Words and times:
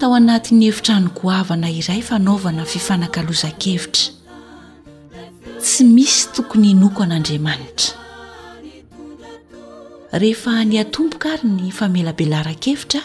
tao 0.00 0.14
anatiny 0.14 0.64
hevitranykohavana 0.66 1.68
iray 1.70 2.00
fanaovana 2.08 2.64
fifanakaloza-kevitra 2.64 4.02
tsy 5.62 5.84
misy 5.94 6.20
tokony 6.34 6.66
inoko 6.70 7.02
an'andriamanitra 7.04 7.92
rehefa 10.22 10.64
ny 10.64 10.74
atomboka 10.84 11.26
ary 11.34 11.48
ny 11.58 11.70
famelabelarakevitra 11.78 13.00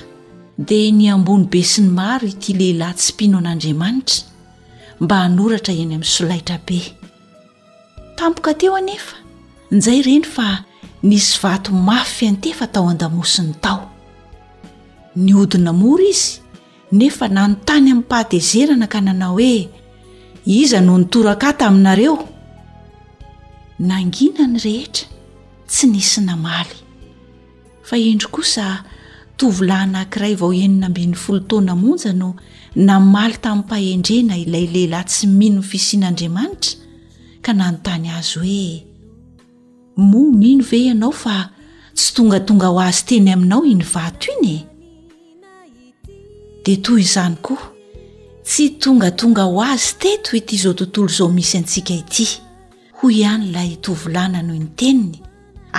dia 0.68 0.92
ny 0.98 1.10
ambony 1.16 1.46
be 1.54 1.64
sy 1.68 1.82
ny 1.84 1.90
maro 2.00 2.28
ity 2.32 2.54
lehilahy 2.56 2.94
tsimpino 2.96 3.38
an'andriamanitra 3.44 4.24
mba 5.00 5.16
hanoratra 5.24 5.74
eny 5.76 5.96
amin'ny 6.00 6.12
solaitra 6.16 6.58
be 6.68 6.80
tampoka 8.18 8.54
teo 8.56 8.76
anefa 8.80 9.16
in'izay 9.72 10.00
ireny 10.00 10.24
fa 10.24 10.64
nisy 11.04 11.36
vato 11.44 11.72
may 11.76 12.06
fy 12.08 12.26
antefa 12.32 12.68
tao 12.72 12.88
an-damosi 12.90 13.42
ny 13.44 13.54
tao 13.62 13.84
ny 15.16 15.34
odina 15.36 15.74
moro 15.76 16.04
izy 16.08 16.45
nefa 16.92 17.26
nanontany 17.32 17.92
amin'nympahatezerana 17.94 18.86
ka 18.88 19.00
nanao 19.02 19.34
hoe 19.38 19.70
iza 20.46 20.82
no 20.82 20.98
nytorakata 20.98 21.66
aminareo 21.68 22.16
nangina 23.80 24.46
ny 24.48 24.58
rehetra 24.58 25.08
tsy 25.70 25.88
nisy 25.88 26.22
namaly 26.22 26.70
fa 27.88 27.98
indry 27.98 28.28
kosa 28.32 28.84
tovolay 29.38 29.86
naankiray 29.92 30.36
vao 30.36 30.54
enina 30.54 30.90
mben'ny 30.90 31.16
folo 31.24 31.40
taoana 31.48 31.74
monja 31.76 32.12
no 32.14 32.36
namaly 32.76 33.34
tamin'ny 33.44 33.64
mpahendrena 33.66 34.36
ilay 34.44 34.66
lehilahy 34.70 35.06
tsy 35.10 35.28
mino 35.28 35.60
nyfisian'andriamanitra 35.62 36.78
ka 37.46 37.52
nanontany 37.54 38.08
azy 38.20 38.38
hoe 38.38 38.86
mo 39.98 40.22
mino 40.42 40.64
ve 40.70 40.78
ianao 40.88 41.12
fa 41.12 41.50
tsy 41.98 42.14
tongatonga 42.16 42.68
ho 42.68 42.80
azy 42.80 43.04
teny 43.08 43.30
aminao 43.34 43.66
iny 43.72 43.84
vato 43.94 44.30
iny 44.38 44.54
e? 44.54 44.75
dia 46.66 46.78
toy 46.82 47.02
izany 47.06 47.36
koa 47.46 47.66
tsy 48.46 48.66
tongatonga 48.82 49.44
ho 49.50 49.62
azy 49.74 49.92
teto 50.02 50.30
hoe 50.32 50.42
ty 50.48 50.54
izao 50.58 50.74
tontolo 50.80 51.08
izao 51.14 51.30
misy 51.38 51.56
antsika 51.62 51.94
ity 52.02 52.26
hoy 53.02 53.14
ihany 53.22 53.46
lay 53.54 53.68
hitovolana 53.74 54.40
noho 54.48 54.60
ny 54.62 54.70
teniny 54.80 55.18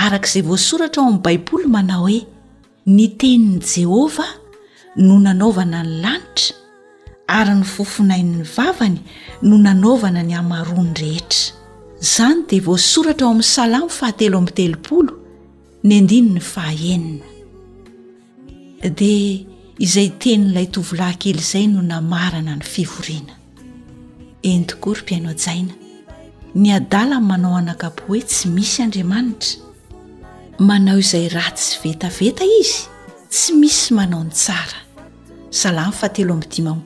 araka 0.02 0.28
izay 0.30 0.42
voasoratra 0.48 1.00
ao 1.02 1.06
amin'ny 1.08 1.22
baiboly 1.26 1.66
manao 1.74 2.00
hoe 2.06 2.20
ny 2.96 3.06
tenin'ny 3.18 3.60
jehovah 3.72 4.32
no 5.06 5.14
nanaovana 5.26 5.78
ny 5.84 5.90
lanitra 6.02 6.54
ary 7.38 7.54
ny 7.60 7.64
fofonain''ny 7.74 8.44
vavany 8.56 8.98
no 9.48 9.56
nanaovana 9.66 10.20
ny 10.28 10.32
hamaroany 10.38 10.94
rehetra 11.02 11.42
izany 12.04 12.38
dia 12.48 12.62
voasoratra 12.68 13.26
aoamin'ny 13.26 13.50
salamo 13.56 13.88
fahatelo 13.98 14.36
amny 14.40 14.52
telopolo 14.58 15.12
ny 15.86 15.92
andiny 16.00 16.28
ny 16.34 16.40
fahaenina 16.54 17.26
di 18.98 19.14
izay 19.84 20.08
teninnyilay 20.20 20.66
tovolahynkely 20.72 21.38
izay 21.42 21.66
no 21.75 21.81
namarana 21.92 22.54
ny 22.56 22.64
fivoriana 22.64 23.34
eny 24.50 24.62
tokory 24.70 25.00
mpianojaina 25.04 25.75
ny 26.54 26.66
adalan 26.78 27.25
manao 27.31 27.56
anakapohe 27.60 28.20
tsy 28.28 28.48
misy 28.56 28.78
andriamanitra 28.84 29.64
manao 30.69 30.98
izay 31.04 31.26
ra 31.34 31.44
tsy 31.56 31.75
vetaveta 31.84 32.44
izy 32.60 32.81
tsy 33.32 33.50
misy 33.60 33.91
manao 33.98 34.22
ny 34.26 34.31
tsara 34.32 34.81
salamtodioonyn 35.56 36.82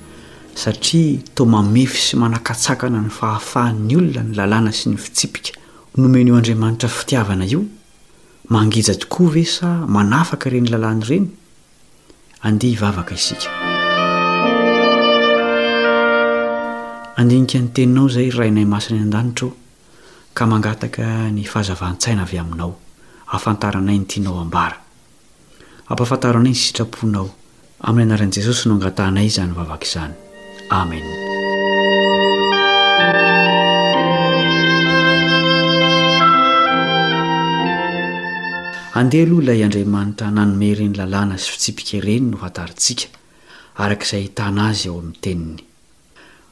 satria 0.55 1.19
tomamefy 1.35 1.97
sy 1.99 2.17
manakatsakana 2.19 2.99
ny 3.01 3.09
fahafahan'ny 3.11 3.95
olona 3.99 4.23
ny 4.25 4.33
lalàna 4.35 4.71
sy 4.75 4.91
ny 4.91 4.97
fitsipika 4.99 5.53
nomeny 5.97 6.27
io 6.29 6.35
andriamanitra 6.35 6.89
fitiavana 6.89 7.45
io 7.45 7.63
mangija 8.49 8.95
tokoa 8.95 9.29
ve 9.31 9.43
sa 9.45 9.67
manafaka 9.87 10.49
ireny 10.49 10.69
lalàny 10.69 11.01
ireny 11.05 11.27
andea 12.43 12.69
ivavaka 12.71 13.15
isika 13.15 13.49
andinika 17.15 17.57
ny 17.61 17.67
teninao 17.73 18.09
izay 18.11 18.29
rahainay 18.31 18.65
masany 18.65 19.01
an-danitra 19.01 19.47
ka 20.33 20.45
mangataka 20.45 21.31
ny 21.31 21.43
fahazavan-tsaina 21.47 22.23
avy 22.27 22.37
aminao 22.43 22.75
afantaranay 23.27 23.97
nytianao 23.99 24.39
ambara 24.39 24.75
ampafantaro 25.89 26.39
anay 26.39 26.51
nysitraponao 26.53 27.27
amin'ny 27.87 28.11
anaran' 28.11 28.33
jesosy 28.35 28.67
noangatanay 28.69 29.29
zany 29.35 29.53
vavaka 29.57 29.85
izany 29.87 30.15
amen 30.71 31.05
andeha 38.99 39.23
aloha 39.27 39.41
ilay 39.43 39.59
andriamanitra 39.67 40.27
nanome 40.37 40.69
reny 40.79 40.95
lalàna 40.99 41.35
sy 41.43 41.49
fitsipike 41.53 41.93
ireny 41.99 42.25
no 42.31 42.37
hatarintsika 42.43 43.07
araka 43.83 44.05
izay 44.07 44.23
hitana 44.27 44.61
azy 44.71 44.87
ao 44.91 44.97
amin'ny 45.01 45.17
teniny 45.23 45.53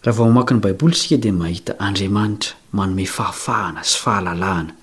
raha 0.06 0.16
vao 0.18 0.28
mamaky 0.30 0.52
ny 0.56 0.62
baiboly 0.66 0.96
sika 1.02 1.18
dia 1.24 1.34
mahita 1.42 1.72
andriamanitra 1.88 2.52
manome 2.78 3.06
fahafahana 3.16 3.82
sy 3.92 3.98
fahalalàhna 4.04 4.74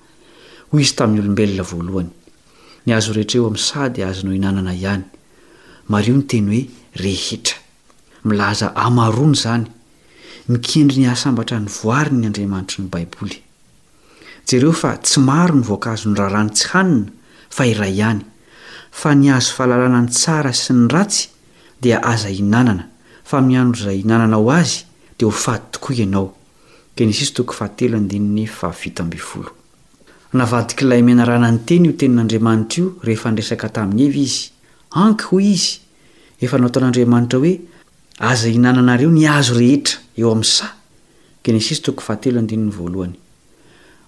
hoy 0.71 0.81
izy 0.85 0.93
tamin'ny 0.97 1.21
olombelona 1.23 1.65
voalohany 1.71 2.11
ny 2.85 2.89
azo 2.97 3.11
rehetreo 3.17 3.43
amin'ny 3.49 3.65
sady 3.69 4.01
azo 4.09 4.21
no 4.27 4.33
inanana 4.39 4.73
ihany 4.81 5.03
mario 5.91 6.13
ny 6.19 6.23
teny 6.31 6.47
hoe 6.53 6.63
rehetra 7.05 7.55
milaza 8.27 8.67
amaroany 8.85 9.31
izany 9.35 9.65
mikendry 10.51 10.99
ny 11.01 11.05
hahasambatra 11.09 11.57
nyvoariny 11.63 12.19
ny 12.21 12.27
andriamanitry 12.29 12.79
ny 12.83 12.87
baiboly 12.91 13.37
jareo 14.47 14.71
fa 14.73 14.91
tsy 15.01 15.19
maro 15.23 15.55
ny 15.57 15.63
voanka 15.67 15.89
azony 15.95 16.17
raharany 16.19 16.49
tsy 16.51 16.65
hanina 16.73 17.05
fa 17.55 17.63
iray 17.71 17.93
ihany 17.95 18.21
fa 18.91 19.09
nihazo 19.15 19.51
fahalalànany 19.57 20.07
tsara 20.11 20.51
sy 20.53 20.73
ny 20.75 20.85
ratsy 20.93 21.23
dia 21.81 21.97
aza 22.11 22.29
inanana 22.31 22.83
fa 23.25 23.37
miandro 23.41 23.77
izay 23.81 23.99
inanana 24.03 24.35
aho 24.39 24.47
azy 24.55 24.75
dia 25.19 25.27
ho 25.27 25.31
fady 25.31 25.65
toko 25.71 25.93
ianao 25.93 26.33
navadika 30.37 30.81
ilay 30.85 31.01
mianarana 31.01 31.49
ny 31.51 31.59
teny 31.67 31.83
io 31.87 31.93
tenin'andriamanitra 31.97 32.75
io 32.79 32.85
rehefa 33.03 33.29
nresaka 33.31 33.67
taminy 33.73 34.01
evy 34.07 34.21
izy 34.27 34.41
anky 35.01 35.23
hoy 35.31 35.45
izy 35.55 35.71
efa 36.43 36.55
naotaon'andriamanitra 36.59 37.37
hoe 37.43 37.53
aza 38.19 38.47
inananareo 38.49 39.11
ny 39.13 39.29
azo 39.29 39.53
rehetra 39.53 39.97
eo 40.19 40.31
amin''sa 40.33 40.67
geneistoko 41.45 42.01
ahateony 42.01 42.69
valoany 42.77 43.13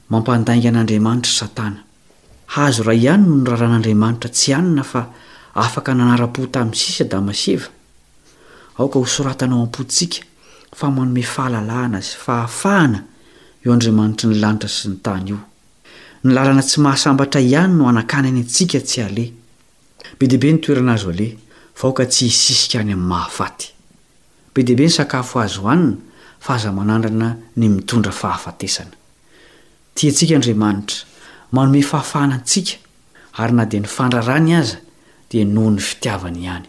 mampandainga 0.09 0.69
an'andriamanitra 0.69 1.29
satana 1.31 1.79
hazo 2.55 2.83
ra 2.83 2.93
ihany 2.93 3.21
no 3.27 3.35
nyraran'andriamanitra 3.37 4.29
tsy 4.33 4.53
anina 4.53 4.81
fa 4.83 5.01
afaka 5.53 5.93
nanara-po 5.93 6.47
tamin'ny 6.49 6.77
sisa 6.81 7.03
da 7.05 7.21
maseva 7.21 7.69
aoka 8.81 8.97
ho 8.97 9.05
soratanao 9.05 9.61
am-pontsika 9.61 10.19
fa 10.73 10.89
manome 10.89 11.21
fahalalahna 11.21 11.97
azy 12.01 12.17
fahafahana 12.25 12.99
eo 13.63 13.69
andriamanitra 13.73 14.25
ny 14.33 14.39
lanitra 14.41 14.69
sy 14.69 14.89
ny 14.89 14.97
tany 15.05 15.25
io 15.29 15.39
nylalana 16.25 16.65
tsy 16.65 16.81
mahasambatra 16.81 17.39
ihany 17.45 17.77
no 17.77 17.85
anakanany 17.85 18.41
antsika 18.41 18.81
tsy 18.81 19.03
alebe 19.05 20.25
dibe 20.31 20.49
ntoerana 20.57 20.97
azoaleh 20.97 21.37
vaoka 21.79 22.09
tsy 22.09 22.25
hisisika 22.25 22.79
any 22.81 22.93
amin'ny 22.97 23.05
mahafaty 23.13 23.77
e 24.59 24.63
dihibe 24.63 24.85
ny 24.87 24.91
sakafo 24.91 25.39
azo 25.39 25.61
hohanina 25.63 25.95
fa 26.45 26.53
hazamanandrana 26.55 27.29
ny 27.59 27.65
mitondra 27.75 28.11
fahafatesana 28.21 28.95
tiantsika 29.97 30.33
andriamanitra 30.39 30.97
manome 31.55 31.81
fahafahanantsika 31.91 32.73
ary 33.41 33.53
na 33.59 33.63
dia 33.71 33.79
ny 33.83 33.87
fandrarany 33.95 34.51
aza 34.59 34.77
dia 35.31 35.45
noho 35.53 35.69
ny 35.71 35.79
fitiavana 35.89 36.39
ihany 36.45 36.67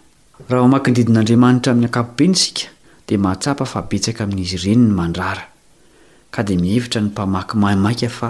raha 0.50 0.62
o 0.62 0.68
makindidin'andriamanitra 0.74 1.70
amin'ny 1.72 1.88
ankapobe 1.90 2.26
ny 2.30 2.36
sika 2.44 2.70
dia 3.08 3.18
mahatsapa 3.24 3.66
fa 3.72 3.80
betsaka 3.90 4.20
amin'izy 4.26 4.56
ireny 4.60 4.84
ny 4.90 4.94
mandrara 5.00 5.44
ka 6.34 6.42
dia 6.48 6.58
mihevitra 6.62 7.00
ny 7.02 7.08
mpamakimaimaika 7.10 8.08
fa 8.18 8.28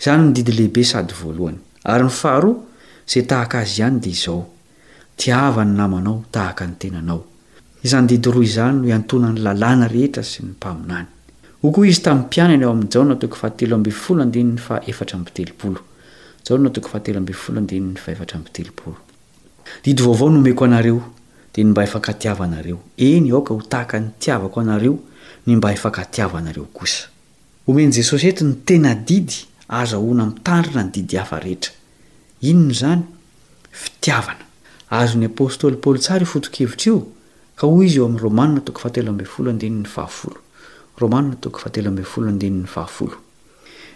izany 0.00 0.22
nodidy 0.26 0.52
lehibe 0.52 0.82
sady 0.84 1.14
voalohany 1.14 1.58
ary 1.84 2.04
ny 2.04 2.10
faharoa 2.10 2.56
zay 3.06 3.22
tahaka 3.30 3.56
azy 3.62 3.78
ihany 3.82 3.98
dia 4.02 4.12
izao 4.14 4.42
tiava 5.16 5.64
ny 5.64 5.72
namanao 5.76 6.24
tahaka 6.34 6.66
ny 6.66 6.74
tenanao 6.78 7.22
izanydidi 7.84 8.30
ro 8.32 8.42
izany 8.42 8.76
no 8.80 8.86
iantona 8.88 9.28
ny 9.32 9.38
lalàna 9.40 9.88
rehetra 9.88 10.22
sy 10.24 10.42
ny 10.42 10.50
mpaminany 10.56 11.06
o 11.62 11.70
koa 11.70 11.86
izy 11.86 12.02
tamin'ny 12.02 12.26
mpianany 12.26 12.64
ao 12.64 12.72
amn'y 12.72 12.90
jaoadidvovao 19.84 20.28
nomeko 20.28 20.64
anareo 20.64 20.98
da 21.54 21.62
n 21.62 21.70
mba 21.70 21.84
efktiava 21.86 22.46
nareo 22.46 22.78
eny 22.96 23.30
aoka 23.30 23.54
ho 23.54 23.62
tahaka 23.70 24.00
ny 24.00 24.08
tiavako 24.18 24.60
anareo 24.60 24.98
omen'jesosy 27.66 28.28
eto 28.30 28.44
ny 28.46 28.54
tena 28.66 28.94
didy 28.94 29.46
azo 29.68 29.98
ona 30.00 30.26
mitandrina 30.26 30.84
ny 30.84 30.90
didy 30.92 31.16
hafa 31.18 31.40
rehetra 31.40 31.72
inono 32.42 32.70
izany 32.70 33.02
fitiavana 33.70 34.44
azo 34.90 35.14
n'ny 35.18 35.26
apôstoly 35.26 35.76
poly 35.82 35.98
tsara 35.98 36.22
o 36.22 36.30
fotokivitra 36.30 36.90
io 36.92 36.98
ka 37.58 37.66
hoy 37.66 37.86
izy 37.86 37.98
om' 38.00 38.18
rmaniat 38.18 38.70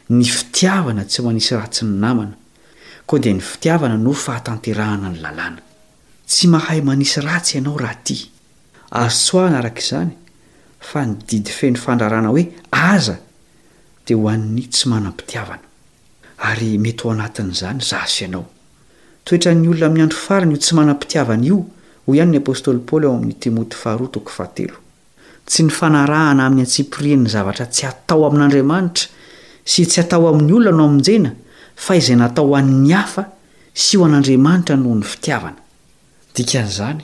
ny 0.09 0.23
fitiavana 0.23 1.03
tsy 1.05 1.23
manisy 1.27 1.55
ratsy 1.59 1.83
ny 1.83 1.97
namana 1.99 2.37
koa 3.07 3.19
dia 3.19 3.35
ny 3.35 3.41
fitiavana 3.43 3.97
no 3.99 4.13
fahatanterahana 4.15 5.09
ny 5.11 5.19
lalàna 5.19 5.59
tsy 6.27 6.47
mahay 6.47 6.81
manisy 6.81 7.19
ratsy 7.21 7.57
ianao 7.59 7.75
raha 7.77 7.99
ty 8.07 8.15
azosoan 8.91 9.55
araka 9.59 9.83
izany 9.83 10.13
fa 10.89 11.03
ny 11.05 11.17
didi 11.29 11.51
fe 11.59 11.67
ny 11.75 11.79
fandrarana 11.85 12.29
hoe 12.33 12.43
aza 12.95 13.17
dia 14.07 14.17
ho 14.21 14.27
an'ny 14.35 14.65
tsy 14.75 14.85
manam-pitiavana 14.93 15.65
ary 16.51 16.71
mety 16.85 17.03
ho 17.05 17.09
anatin'izany 17.15 17.81
zasy 17.91 18.21
ianao 18.27 18.45
toetra 19.27 19.51
ny 19.59 19.67
olona 19.73 19.91
miandro 19.97 20.19
farana 20.27 20.51
io 20.55 20.59
tsy 20.65 20.75
manam-pitiavana 20.79 21.43
io 21.51 21.59
hoy 22.07 22.15
ihany 22.19 22.33
ny 22.35 22.39
apôstoly 22.43 22.81
paoly 22.89 23.07
ao 23.09 23.15
amin'y 23.19 23.35
timoty 23.43 23.77
faharoa 23.83 24.09
toko 24.15 24.31
fahatelo 24.37 24.77
tsy 25.51 25.61
ny 25.67 25.71
fanarahana 25.81 26.43
amin'ny 26.47 26.65
antsipirien'ny 26.67 27.29
zavatra 27.35 27.67
tsy 27.75 27.85
atao 27.91 28.21
amin'andriamanitra 28.31 29.07
sy 29.73 29.83
tsy 29.91 30.01
atao 30.05 30.25
amin'ny 30.31 30.53
olona 30.59 30.73
ano 30.77 30.85
aminjena 30.93 31.33
fa 31.85 31.93
izay 32.01 32.17
natao 32.23 32.47
ho 32.51 32.55
an'ny 32.61 32.93
hafa 33.01 33.23
sy 33.85 33.99
ho 33.99 34.03
an'andriamanitra 34.09 34.75
noho 34.83 34.97
ny 35.01 35.07
fitiavana 35.13 35.61
dika 36.35 36.61
n'izany 36.67 37.03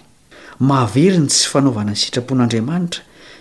mahaveriny 0.69 1.29
sy 1.39 1.45
fanaovana 1.53 1.93
ny 1.97 1.99
sitrapon'andriamanitra 2.03 3.11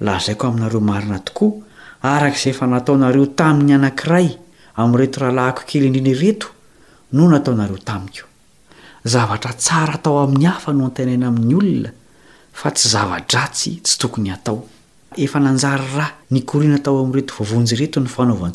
lazaiko 0.00 0.46
aminareo 0.46 0.80
marina 0.80 1.18
tokoa 1.18 1.52
araka 2.02 2.36
izay 2.36 2.50
efa 2.52 2.66
nataonareo 2.66 3.26
taminy 3.26 3.72
anankiray 3.74 4.28
amin'ny 4.76 4.98
reto 5.02 5.20
rahalahako 5.20 5.62
kely 5.66 5.86
indriny 5.86 6.14
reto 6.14 6.46
no 7.12 7.28
nataonareo 7.28 7.78
tamikoo 7.84 8.28
zavatra 9.06 9.52
tsara 9.52 9.94
atao 9.94 10.18
amin'ny 10.24 10.46
hafa 10.46 10.72
no 10.72 10.84
antenaina 10.86 11.26
amin'ny 11.28 11.54
olona 11.54 11.90
fa 12.52 12.70
tsy 12.70 12.88
zava-dratsy 12.88 13.70
tsy 13.82 13.98
tokonyor 13.98 14.38
nkoina 16.30 16.78
tao 16.78 17.04
am'reto 17.04 17.34
vovonjy 17.38 17.74
reton 17.76 18.06
fanaon 18.06 18.52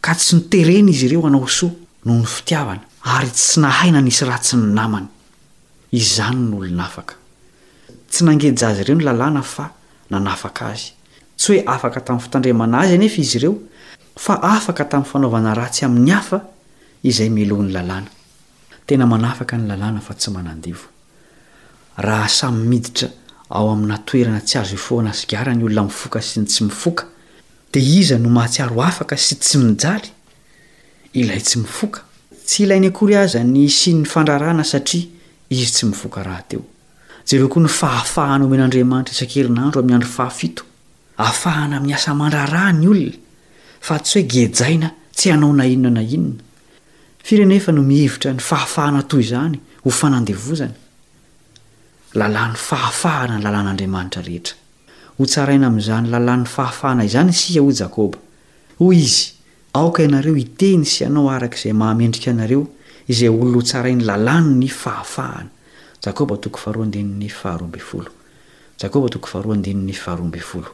ka 0.00 0.14
tsy 0.14 0.36
niterena 0.36 0.90
izy 0.90 1.06
ireo 1.06 1.26
anao 1.26 1.46
soa 1.48 1.70
no 2.04 2.12
n 2.14 2.24
fitiavna 2.24 2.80
ary 3.16 3.30
tsy 3.30 3.60
nahaina 3.60 4.00
nisy 4.00 4.24
raha 4.24 4.40
tsy 4.40 4.56
nynamy 4.56 5.04
nanafaka 10.10 10.66
azy 10.66 10.92
tsy 11.40 11.52
hoe 11.52 11.62
afaka 11.66 12.00
tamin'ny 12.04 12.24
fitandrmana 12.24 12.78
azy 12.82 12.96
nefa 12.98 13.20
izy 13.22 13.36
ireo 13.38 13.54
fa 14.24 14.34
afaka 14.52 14.84
tamin'ny 14.90 15.10
fanaovana 15.12 15.54
ratsy 15.56 15.84
amin'ny 15.86 16.10
hafa 16.12 16.38
izay 17.04 17.30
miloh 17.30 17.60
ny 17.64 17.70
lalàna 17.76 18.10
tena 18.86 19.06
manafaka 19.06 19.56
ny 19.56 19.64
lalàna 19.70 20.00
fa 20.06 20.14
tsy 20.14 20.30
manandivo 20.30 20.86
raha 21.98 22.28
samymiditra 22.28 23.08
ao 23.50 23.70
aminynatoerana 23.72 24.40
tsy 24.40 24.58
azo 24.58 24.76
foanazigarany 24.76 25.62
olona 25.64 25.84
mifoka 25.88 26.20
syny 26.20 26.44
tsy 26.46 26.64
mifoka 26.64 27.04
dia 27.72 27.98
iza 28.00 28.18
no 28.18 28.28
mahatsiaro 28.28 28.82
afaka 28.82 29.16
sy 29.16 29.34
tsy 29.36 29.58
mijaly 29.58 30.10
ilay 31.14 31.40
tsy 31.40 31.56
mifoka 31.60 32.00
tsy 32.46 32.64
ilai 32.64 32.80
ny 32.80 32.88
akory 32.90 33.16
aza 33.16 33.40
ny 33.44 33.68
sy 33.68 33.94
ny 33.94 34.04
fandrarana 34.12 34.64
satria 34.64 35.06
izy 35.50 35.66
tsy 35.72 35.86
mifoka 35.86 36.22
rahateo 36.22 36.62
reo 37.38 37.48
koa 37.48 37.62
ny 37.62 37.68
fahafahana 37.78 38.44
omen'andriamanitra 38.48 39.12
isakerinandro 39.16 39.78
amin'nyadro 39.80 40.08
fahafito 40.18 40.62
afahana 41.28 41.76
miasamandrara 41.86 42.62
ny 42.80 42.84
olona 42.92 43.12
fa 43.86 43.94
tsy 44.04 44.18
hoe 44.20 44.24
geaina 44.32 44.88
tsy 45.16 45.28
anaonainonannaieef 45.34 47.64
no 47.76 47.82
mivitra 47.90 48.30
nyfahafahanato 48.38 49.16
zny 49.30 49.54
ofnlny 49.88 50.32
fahafahanany 52.68 53.42
lalàn'andamanitra 53.46 54.22
ehethotaina 54.38 55.68
m'zany 55.76 56.04
lalnny 56.14 56.46
fahafahana 56.54 57.02
izany 57.08 57.32
sika 57.40 57.60
ho 57.66 57.70
jbaoy 57.78 59.02
i 59.04 59.08
eo 59.78 59.92
ieny 60.40 60.84
sy 60.92 61.00
anao 61.08 61.26
akzay 61.36 61.72
mahaendrika 61.80 62.30
eo 62.54 62.62
izay 63.12 63.28
olona 63.42 63.60
hsainy 63.66 64.02
laln 64.08 64.46
ny 64.60 64.68
fahafahana 64.82 65.50
jakoba 66.06 66.36
toko 66.36 66.58
faharoa 66.58 66.84
andinny 66.84 67.28
faharoambeyfolo 67.28 68.10
jakoba 68.82 69.08
toko 69.08 69.26
faharoandiny'ny 69.26 69.92
faharoaambeny 69.92 70.42
folo 70.44 70.68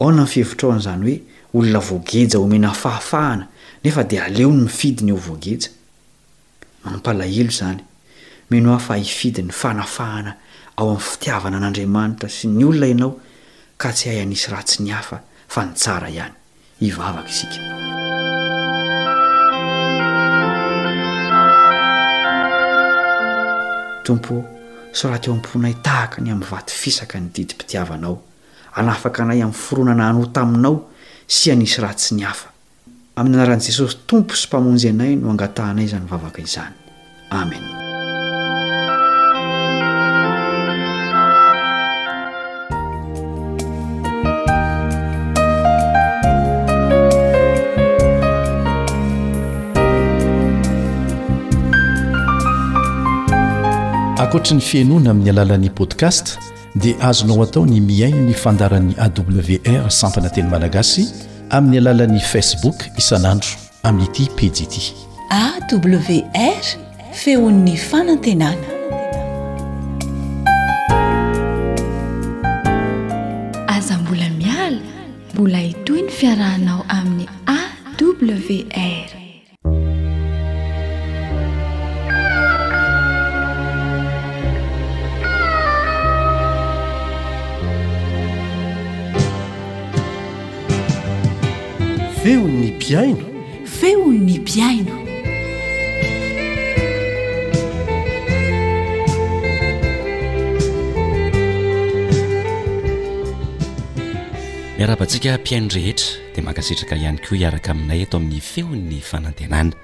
aona 0.00 0.22
ny 0.22 0.28
fihevitrao 0.28 0.72
an'izany 0.72 1.02
hoe 1.02 1.22
olona 1.60 1.78
voageja 1.78 2.38
ho 2.38 2.46
meno 2.46 2.68
hafahafahana 2.68 3.48
nefa 3.84 4.04
dia 4.04 4.24
aleony 4.24 4.62
mifidiny 4.62 5.10
eho 5.12 5.20
voageja 5.26 5.68
mampalahelo 6.84 7.50
izany 7.54 7.80
meno 8.50 8.72
hahfa 8.72 8.96
hifidy 8.96 9.42
ny 9.42 9.52
fanafahana 9.52 10.34
ao 10.76 10.88
amin'ny 10.88 11.04
fitiavana 11.08 11.56
an'andriamanitra 11.56 12.28
sy 12.28 12.48
ny 12.48 12.64
olona 12.68 12.86
ianao 12.86 13.12
ka 13.76 13.92
tsy 13.92 14.08
hay 14.08 14.18
hanisy 14.20 14.50
ratsy 14.54 14.82
ny 14.82 14.90
hafa 14.90 15.20
fa 15.48 15.64
nitsara 15.66 16.08
ihany 16.10 16.34
hivavaka 16.80 17.28
isika 17.28 17.58
tompo 24.04 24.34
sao 24.96 25.10
raha 25.10 25.22
teo 25.22 25.34
am-ponay 25.36 25.74
tahaka 25.82 26.22
ny 26.22 26.30
amin'ny 26.30 26.50
vaty 26.50 26.74
fisaka 26.82 27.20
ny 27.20 27.28
didimpitiavanao 27.36 28.16
anafaka 28.78 29.22
anay 29.22 29.42
amin'ny 29.42 29.56
foroanana 29.62 30.12
no 30.12 30.26
taminao 30.26 30.76
sy 31.26 31.50
anisy 31.52 31.80
ra 31.82 31.92
tsy 31.94 32.14
ny 32.14 32.22
hafa 32.28 32.48
amin'ny 33.16 33.36
anaran'i 33.38 33.66
jesosy 33.70 33.98
tompo 34.06 34.34
sy 34.38 34.46
mpamonjy 34.48 34.88
anay 34.94 35.16
no 35.16 35.30
angatahnay 35.34 35.84
izany 35.90 36.06
vavaka 36.10 36.40
izany 36.46 36.74
amen 37.30 37.83
akoatra 54.24 54.56
ny 54.56 54.62
fiainoana 54.64 55.10
amin'ny 55.12 55.30
alalan'ni 55.30 55.68
podcast 55.78 56.26
dia 56.82 56.96
azonao 57.08 57.42
atao 57.44 57.64
ny 57.68 57.76
miai 57.88 58.08
ny 58.12 58.32
fandaran'ny 58.42 58.94
awr 59.04 59.90
sampana 60.00 60.28
teny 60.34 60.46
malagasy 60.52 61.04
amin'ny 61.56 61.78
alalan'ny 61.82 62.20
facebook 62.32 62.78
isanandro 63.00 63.52
amin'n'ity 63.88 64.24
piz 64.38 64.62
ity 64.64 64.84
awr 65.40 66.70
feon''ny 67.22 67.74
fanantenana 67.88 68.68
aza 73.76 73.94
mbola 74.04 74.28
miala 74.40 74.80
mbola 75.34 75.60
itoy 75.72 76.00
ny 76.08 76.16
fiarahanao 76.20 76.80
amin'ny 76.96 77.28
awr 77.58 79.13
ain 92.92 93.16
feonny 93.64 94.38
mpiaino 94.38 94.96
miara-bantsika 104.76 105.38
mpiaino 105.38 105.72
rehetra 105.72 106.20
dia 106.34 106.44
mahnkasitraka 106.44 107.00
ihany 107.00 107.18
koa 107.24 107.38
hiaraka 107.40 107.70
aminay 107.72 108.00
eto 108.04 108.16
amin'ny 108.20 108.40
feon'ny 108.52 109.00
fanantenana 109.10 109.74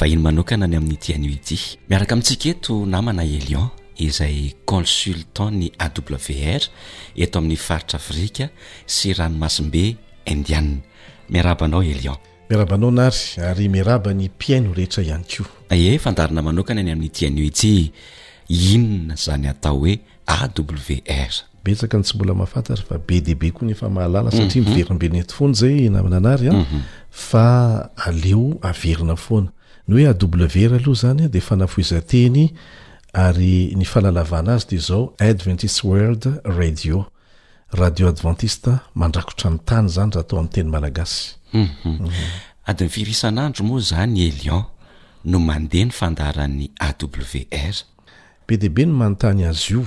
vahino 0.00 0.20
manokana 0.26 0.66
ny 0.68 0.76
amin'nytianoity 0.80 1.56
miaraka 1.90 2.12
amintsika 2.14 2.46
eto 2.54 2.74
namana 2.96 3.24
elion 3.36 3.68
izay 4.06 4.36
consultan 4.70 5.52
ny 5.62 5.68
awr 5.86 6.62
eto 7.22 7.34
amin'ny 7.40 7.56
faritra 7.66 7.96
afrika 7.98 8.44
sy 8.86 9.14
ranomasim-be 9.18 9.96
indianna 10.32 10.82
miarabanao 11.30 11.82
elian 11.82 12.16
miarabanao 12.50 12.90
nary 12.90 13.36
ary 13.48 13.68
miarabany 13.68 14.28
piaino 14.38 14.72
rehetra 14.76 15.02
ihanyko 15.04 15.44
e 15.70 15.98
fandarinamanokany 16.04 16.82
ny 16.82 16.92
amin'ny 16.92 17.10
tian'oe 17.16 17.50
ty 17.60 17.72
inona 18.72 19.14
zany 19.16 19.48
atao 19.50 19.78
hoe 19.78 19.98
awr 20.36 21.32
etakay 21.68 22.00
tsy 22.02 22.16
bola 22.18 22.34
mahafataab 22.34 23.10
de 23.26 23.34
beonyefaa 23.34 24.30
satia 24.30 24.62
mhm. 24.62 24.70
miverimbelefonzaynaaaaaeoveina 24.70 26.48
ah. 26.60 26.64
mhm. 26.64 26.78
foanany 27.10 28.34
oe 29.92 30.06
awr 30.08 30.74
aloh 30.74 30.96
zany 31.04 31.24
ah, 31.24 31.28
defanafoizateary 31.28 32.48
faaaanaazy 33.92 34.66
te 34.66 34.76
zao 34.78 35.14
adventise 35.18 35.80
world 35.88 36.28
radio 36.44 37.04
radio 37.72 38.08
advntist 38.08 38.68
mandrakotrany 38.94 39.58
tanyzyrahtoeaaa 39.64 41.04
mhm. 41.54 41.68
mhm. 41.84 42.10
adny 42.66 42.88
firisanandro 42.88 43.64
moa 43.64 43.80
zany 43.80 44.18
elion 44.28 44.64
no 45.24 45.38
mandeha 45.38 45.84
ny 45.84 45.90
fandaran'ny 45.92 46.68
awrbe 46.78 47.46
deibe 48.60 48.84
no 48.86 48.92
manontny 48.92 49.44
azo 49.48 49.86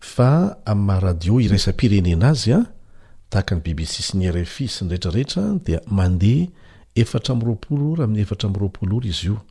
fa 0.00 0.56
amymradio 0.66 1.40
irasapirenena 1.40 2.28
azyatahany 2.28 3.60
bibs 3.64 4.06
snyrfs 4.08 4.82
nretrareera 4.82 5.54
di 5.64 5.78
mandea 5.86 6.46
etraronyrmo 6.96 9.00
izyof 9.04 9.42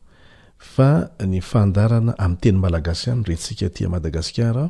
ny 1.26 1.40
fandna 1.40 2.14
am'tenmalaaayretmadaaaya 2.18 4.60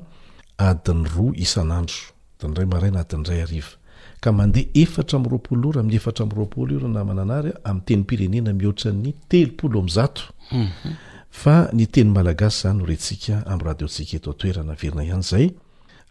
ray 2.47 2.65
maray 2.67 2.89
anatinray 2.95 3.43
ariva 3.43 3.75
ka 4.23 4.31
mandeha 4.33 4.71
efatra 4.75 5.19
am'roapolo 5.19 5.69
ora 5.71 5.83
min 5.83 5.95
efatra 5.97 6.25
amroapolo 6.27 6.75
i 6.75 6.79
rnamananary 6.83 7.53
am'teny 7.65 8.03
pirenena 8.07 8.53
mihoatra'ny 8.55 9.13
telopolo 9.29 9.79
am'zato 9.81 10.23
mhm. 10.53 10.95
fa 11.31 11.69
ny 11.73 11.87
teny 11.91 12.11
malagasy 12.15 12.61
zany 12.63 12.83
orentsika 12.83 13.35
amyradiotsika 13.47 14.15
eto 14.19 14.33
toerana 14.33 14.75
verina 14.81 15.05
ihany 15.05 15.23
zay 15.31 15.47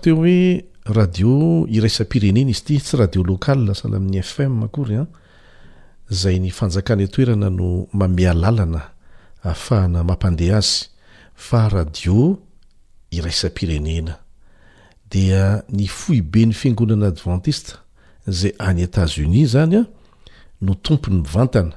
teo 0.00 0.16
hoe 0.16 0.64
radio 0.84 1.66
iraisapirenena 1.68 2.50
izy 2.50 2.60
ity 2.60 2.78
tsy 2.78 2.96
radio 2.96 3.22
lokaly 3.22 3.64
lasala 3.66 3.96
amin'ny 3.96 4.22
fm 4.22 4.62
akoryan 4.62 5.06
zay 6.10 6.38
ny 6.38 6.50
fanjakany 6.50 7.08
toerana 7.08 7.50
no 7.50 7.86
mamealalana 7.92 8.80
ahfahana 9.44 10.04
mampande 10.04 10.54
azy 10.54 10.84
fa 11.34 11.68
radio 11.68 12.38
iraisan-pirenena 13.10 14.20
dia 15.08 15.62
ny 15.72 15.88
fohibeny 15.88 16.52
fiangonana 16.52 17.08
adventista 17.08 17.80
zay 18.28 18.52
any 18.58 18.82
etatzoni 18.84 19.46
zany 19.52 19.78
an 19.80 19.86
no 20.60 20.74
tompo 20.74 21.10
ny 21.10 21.20
mivantana 21.24 21.76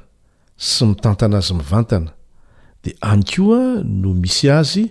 sy 0.67 0.85
mitantana 0.85 1.37
azy 1.39 1.53
mivantana 1.53 2.11
de 2.83 2.95
any 3.01 3.23
koa 3.23 3.79
no 3.83 4.13
misy 4.13 4.49
azy 4.49 4.83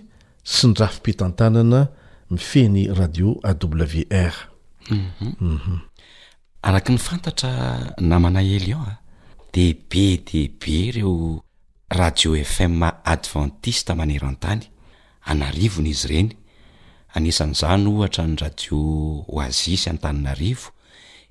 sy 0.43 0.67
ny 0.71 0.79
raha 0.79 0.93
fipetantanana 0.95 1.87
mifeny 2.29 2.89
radio 2.93 3.37
awru 3.43 3.77
u 3.77 4.05
mhm. 4.89 5.29
mhm. 5.41 5.79
arak 6.63 6.89
ny 6.89 6.97
fantatra 6.97 7.93
namana 7.99 8.39
helyao 8.41 8.81
a 8.81 8.97
de 9.53 9.73
be 9.89 10.17
de 10.17 10.47
be 10.59 10.71
ireo 10.89 11.43
radio 11.93 12.35
fm 12.35 12.81
adventista 13.05 13.93
maneran-tany 13.95 14.70
anarivona 15.27 15.89
izy 15.91 16.07
ireny 16.09 16.33
anisan'izano 17.17 17.89
ohatra 17.99 18.23
ny 18.27 18.35
radio 18.41 18.77
oazisy 19.39 19.89
antanina 19.93 20.33
rivo 20.39 20.71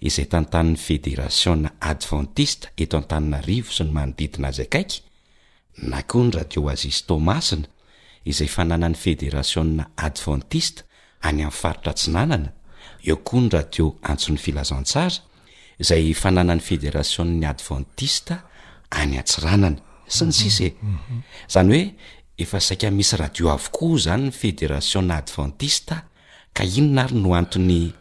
izay 0.09 0.26
tantan'ny 0.32 0.76
fedérationa 0.78 1.73
adventista 1.80 2.68
eto 2.80 2.97
antanina 3.00 3.40
rivo 3.44 3.70
sy 3.73 3.85
ny 3.88 3.92
manodidina 3.97 4.49
azy 4.52 4.62
akaiky 4.66 5.00
na 5.90 6.02
koa 6.04 6.25
ny 6.28 6.37
radio 6.38 6.68
azisy 6.73 7.02
tomasina 7.09 7.66
izay 8.28 8.49
fananany 8.49 8.94
fédérationa 8.97 9.90
adventista 9.97 10.85
any 11.28 11.42
amn'ny 11.42 11.54
faritra 11.61 11.92
tsinanana 11.97 12.52
eo 13.09 13.16
koa 13.26 13.40
ny 13.44 13.49
radio 13.56 13.92
antson'ny 14.04 14.38
filazantsara 14.40 15.20
izay 15.82 16.12
fananany 16.14 16.61
fedérasiony 16.62 17.44
adventista 17.52 18.35
any 19.00 19.18
atsiranana 19.20 19.80
sy 20.14 20.23
ny 20.26 20.32
sis 20.38 20.56
e 20.61 20.68
mhm, 20.75 20.78
mhm, 20.80 20.99
mhm. 20.99 21.23
zany 21.52 21.70
oe 21.76 21.85
efa 22.42 22.59
zaika 22.59 22.90
misy 22.90 23.16
radio 23.16 23.50
avokoa 23.50 23.99
zany 23.99 24.23
ny 24.26 24.30
fédération 24.30 25.02
na 25.06 25.16
adventista 25.16 26.04
ka 26.52 26.64
inona 26.64 27.02
ary 27.04 27.14
no 27.14 27.35
anton'ny 27.35 27.92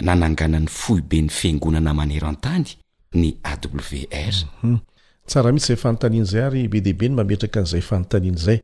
nananganan'ny 0.00 0.68
foibe 0.68 1.16
ny 1.22 1.28
fiangonana 1.30 1.92
manerantany 1.94 2.68
ny 3.14 3.28
awr 3.44 4.34
mhm. 4.62 4.78
tsara 5.26 5.52
misy 5.52 5.66
zay 5.66 5.76
fanontanian' 5.76 6.24
zay 6.26 6.42
ary 6.42 6.68
be 6.68 6.80
dehibe 6.80 7.08
ny 7.08 7.14
mametraka 7.14 7.60
n'zay 7.62 7.80
fanontanian' 7.90 8.38
zay 8.46 8.58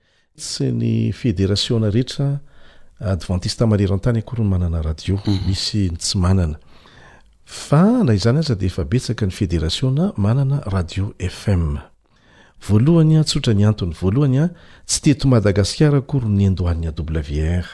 sy 0.50 0.64
ny 0.80 1.12
fédérationna 1.12 1.88
rehetra 1.90 2.40
adventiste 3.00 3.64
manerantany 3.66 4.18
akoryny 4.18 4.48
manana 4.48 4.82
radio 4.82 5.14
mhm. 5.26 5.38
misy 5.48 5.82
tsy 5.98 6.18
manana 6.18 6.56
fa 7.64 7.82
na 8.06 8.12
izany 8.14 8.38
aza 8.38 8.54
de 8.54 8.66
efa 8.66 8.84
betsaka 8.84 9.26
ny 9.26 9.32
fédérationna 9.38 10.04
manana 10.16 10.56
radio 10.74 11.14
fm 11.18 11.78
voalohany 12.68 13.18
a 13.18 13.24
tsotra 13.24 13.54
ny 13.54 13.64
antony 13.66 13.94
voalohany 14.00 14.38
a 14.44 14.48
tsy 14.86 15.00
teto 15.02 15.28
madagasikara 15.28 16.00
kory 16.00 16.28
ny 16.28 16.46
andohan'ny 16.46 16.88
awr 16.88 17.64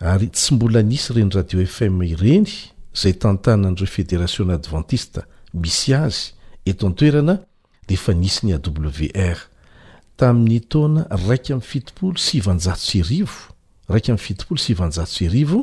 ary 0.00 0.28
tsy 0.30 0.54
mbola 0.54 0.82
nisy 0.82 1.12
ireny 1.12 1.30
radio 1.34 1.60
fm 1.66 2.02
ireny 2.02 2.50
zay 3.00 3.14
tanntana 3.14 3.70
nireo 3.70 3.86
fedération 3.86 4.50
advantista 4.50 5.22
misy 5.54 5.94
azy 5.94 6.32
eto 6.66 6.86
antoerana 6.86 7.38
deefa 7.88 8.12
nisy 8.14 8.46
ny 8.46 8.56
awr 8.58 9.38
tamin'ny 10.16 10.60
taona 10.68 11.06
raiky 11.28 11.54
mitpol 11.54 12.16
snjio 12.16 13.28
raik 13.88 14.08
ami'y 14.10 14.18
fitopolo 14.26 14.58
sivanjatsyerivo 14.60 15.60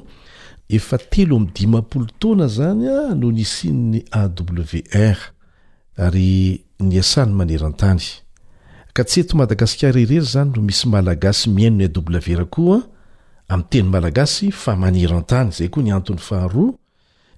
efa 0.69 0.97
telo 0.97 1.35
am'ny 1.35 1.51
dimampolo 1.55 2.07
taona 2.19 2.47
zany 2.47 2.87
a 2.87 3.15
no 3.15 3.31
nisinny 3.31 4.05
awr 4.11 5.19
ary 5.97 6.63
ny 6.79 6.99
asan'ny 6.99 7.33
manerantany 7.35 8.23
ka 8.95 9.03
tsy 9.03 9.21
eto 9.25 9.35
madagasikara 9.37 9.99
irery 9.99 10.21
zany 10.23 10.51
no 10.55 10.61
misy 10.63 10.87
malagasy 10.87 11.49
mihaino 11.49 11.77
ny 11.77 11.87
adoblavera 11.87 12.45
koa 12.45 12.77
ami'y 13.51 13.67
teny 13.71 13.87
malagasy 13.91 14.51
fa 14.51 14.75
manerantany 14.75 15.51
zay 15.51 15.69
koa 15.69 15.83
ny 15.83 15.91
antony 15.91 16.19
faharoa 16.19 16.71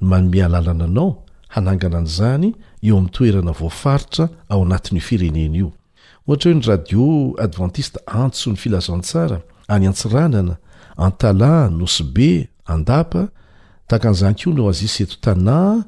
maome 0.00 0.42
alalana 0.44 0.84
anao 0.84 1.24
anangana 1.48 1.98
an'zany 1.98 2.54
eo 2.82 2.98
am'ny 2.98 3.10
toerana 3.12 3.52
voafaritra 3.52 4.28
ao 4.48 4.64
natn'nyfirenena 4.64 5.56
ioohatra 5.56 6.50
hoe 6.50 6.54
ny 6.54 6.66
radio 6.66 7.34
advantiste 7.44 8.00
antso 8.06 8.50
ny 8.50 8.56
filazansara 8.56 9.40
any 9.68 9.86
antsiranana 9.86 10.56
antala 10.96 11.70
nosy 11.70 12.02
be 12.02 12.48
andapa 12.66 13.28
taka 13.86 14.08
an'zanyko 14.10 14.50
no 14.52 14.68
aziseto 14.68 15.14
tana 15.20 15.84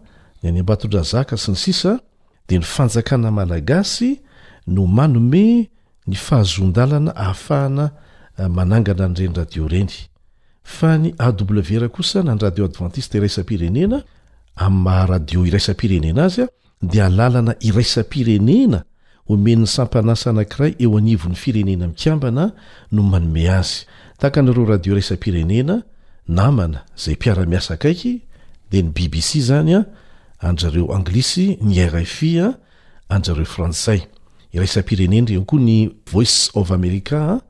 any 0.49 0.61
ambato-dra 0.63 1.03
zaka 1.03 1.37
sy 1.37 1.53
ny 1.53 1.59
sisa 1.65 1.93
di 2.49 2.57
ny 2.59 2.65
fanjakana 2.75 3.29
malagasy 3.39 4.11
no 4.75 4.83
manome 4.97 5.47
ny 6.11 6.17
fahazon-dalana 6.25 7.11
ahafahana 7.23 7.87
eh, 8.39 8.49
manangana 8.57 9.05
anyrenyradio 9.09 9.65
reny 9.69 9.95
fa 10.77 10.97
ny 10.99 11.11
awr 11.27 11.85
kosa 11.97 12.23
na 12.23 12.35
ny 12.35 12.41
radioadvantiste 12.47 13.19
iraisam-pirenena 13.19 13.99
am'ymaharadio 14.67 15.47
iraisam-pirenena 15.51 16.23
azya 16.29 16.47
di 16.91 16.99
alalana 17.09 17.55
iraisam-pirenena 17.69 18.79
omen'ny 19.33 19.67
sampanasa 19.77 20.27
anankiray 20.31 20.73
eo 20.85 20.97
anivon'ny 21.01 21.35
firenena 21.43 21.85
mikambana 21.93 22.45
no 22.93 23.03
manome 23.13 23.45
azy 23.59 23.79
takanareo 24.21 24.65
radio 24.73 24.93
iraisam-pirenena 24.95 25.75
namana 26.39 26.79
zay 27.03 27.15
mpiara-miasa 27.15 27.75
akaiky 27.75 28.13
dea 28.71 28.83
ny 28.83 28.89
bbc 28.95 29.29
zanya 29.49 29.81
andrareo 30.39 30.93
anglisy 30.95 31.57
ny 31.61 31.81
arayfia 31.81 32.55
andrareo 33.09 33.45
frantsay 33.45 34.01
iraisampirenenyo 34.53 35.45
koa 35.47 35.61
ny 35.61 35.89
voice 36.13 36.51
of 36.55 36.71
america 36.71 37.41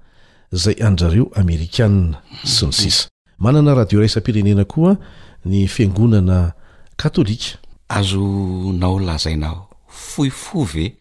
zay 0.53 0.75
andrareo 0.83 1.31
amérikan 1.35 2.15
synsismananaradio 2.45 4.01
raisam-pirenena 4.01 4.65
koa 4.65 4.97
ny 5.45 5.67
fiangonanakatôia 5.69 7.59
azo 7.89 8.27
naolazaina 8.79 9.51
foifove 9.89 10.97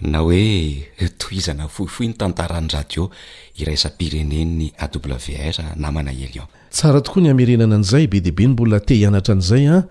na 0.00 0.20
oe 0.22 0.88
tizna 1.20 1.68
foifoi 1.68 2.06
ny 2.08 2.14
tntaran'ny 2.14 2.68
radio 2.72 3.10
iraisapireneny 3.56 4.72
awr 4.78 5.54
namanaey 5.76 6.28
tara 6.70 7.00
tokoa 7.00 7.22
ny 7.22 7.30
amerenana 7.30 7.74
an'izay 7.76 8.06
be 8.06 8.20
deibe 8.20 8.42
ny 8.46 8.52
mbola 8.52 8.80
tehianatra 8.80 9.34
an'zay 9.36 9.66
a 9.74 9.84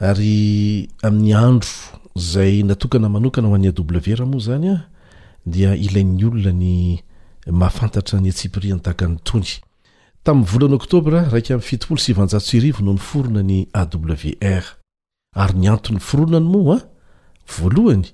ary 0.00 0.88
amin'ny 1.02 1.34
andro 1.34 1.68
zay 2.16 2.62
natokana 2.64 3.08
manokana 3.08 3.48
ho 3.48 3.54
an'ny 3.54 3.70
wrmoa 3.70 4.40
zanya 4.40 4.86
dia 5.46 5.74
ilain'ny 5.76 6.24
olona 6.24 6.52
ny 6.52 7.02
mahafantatra 7.46 8.20
ny 8.20 8.30
atsiprintakany 8.30 9.16
toy 9.24 9.60
tamn'ny 10.24 10.46
volanoktobra 10.46 11.28
rakm'fitl 11.30 11.96
snjsrivo 11.96 12.82
no 12.82 12.92
ny 12.94 12.98
forona 12.98 13.42
ny 13.42 13.66
awr 13.72 14.16
ary 15.34 15.58
ny 15.58 15.68
anto'ny 15.70 16.00
forona 16.00 16.40
ny 16.40 16.46
moa 16.48 16.76
a 16.76 17.62
valohany 17.62 18.08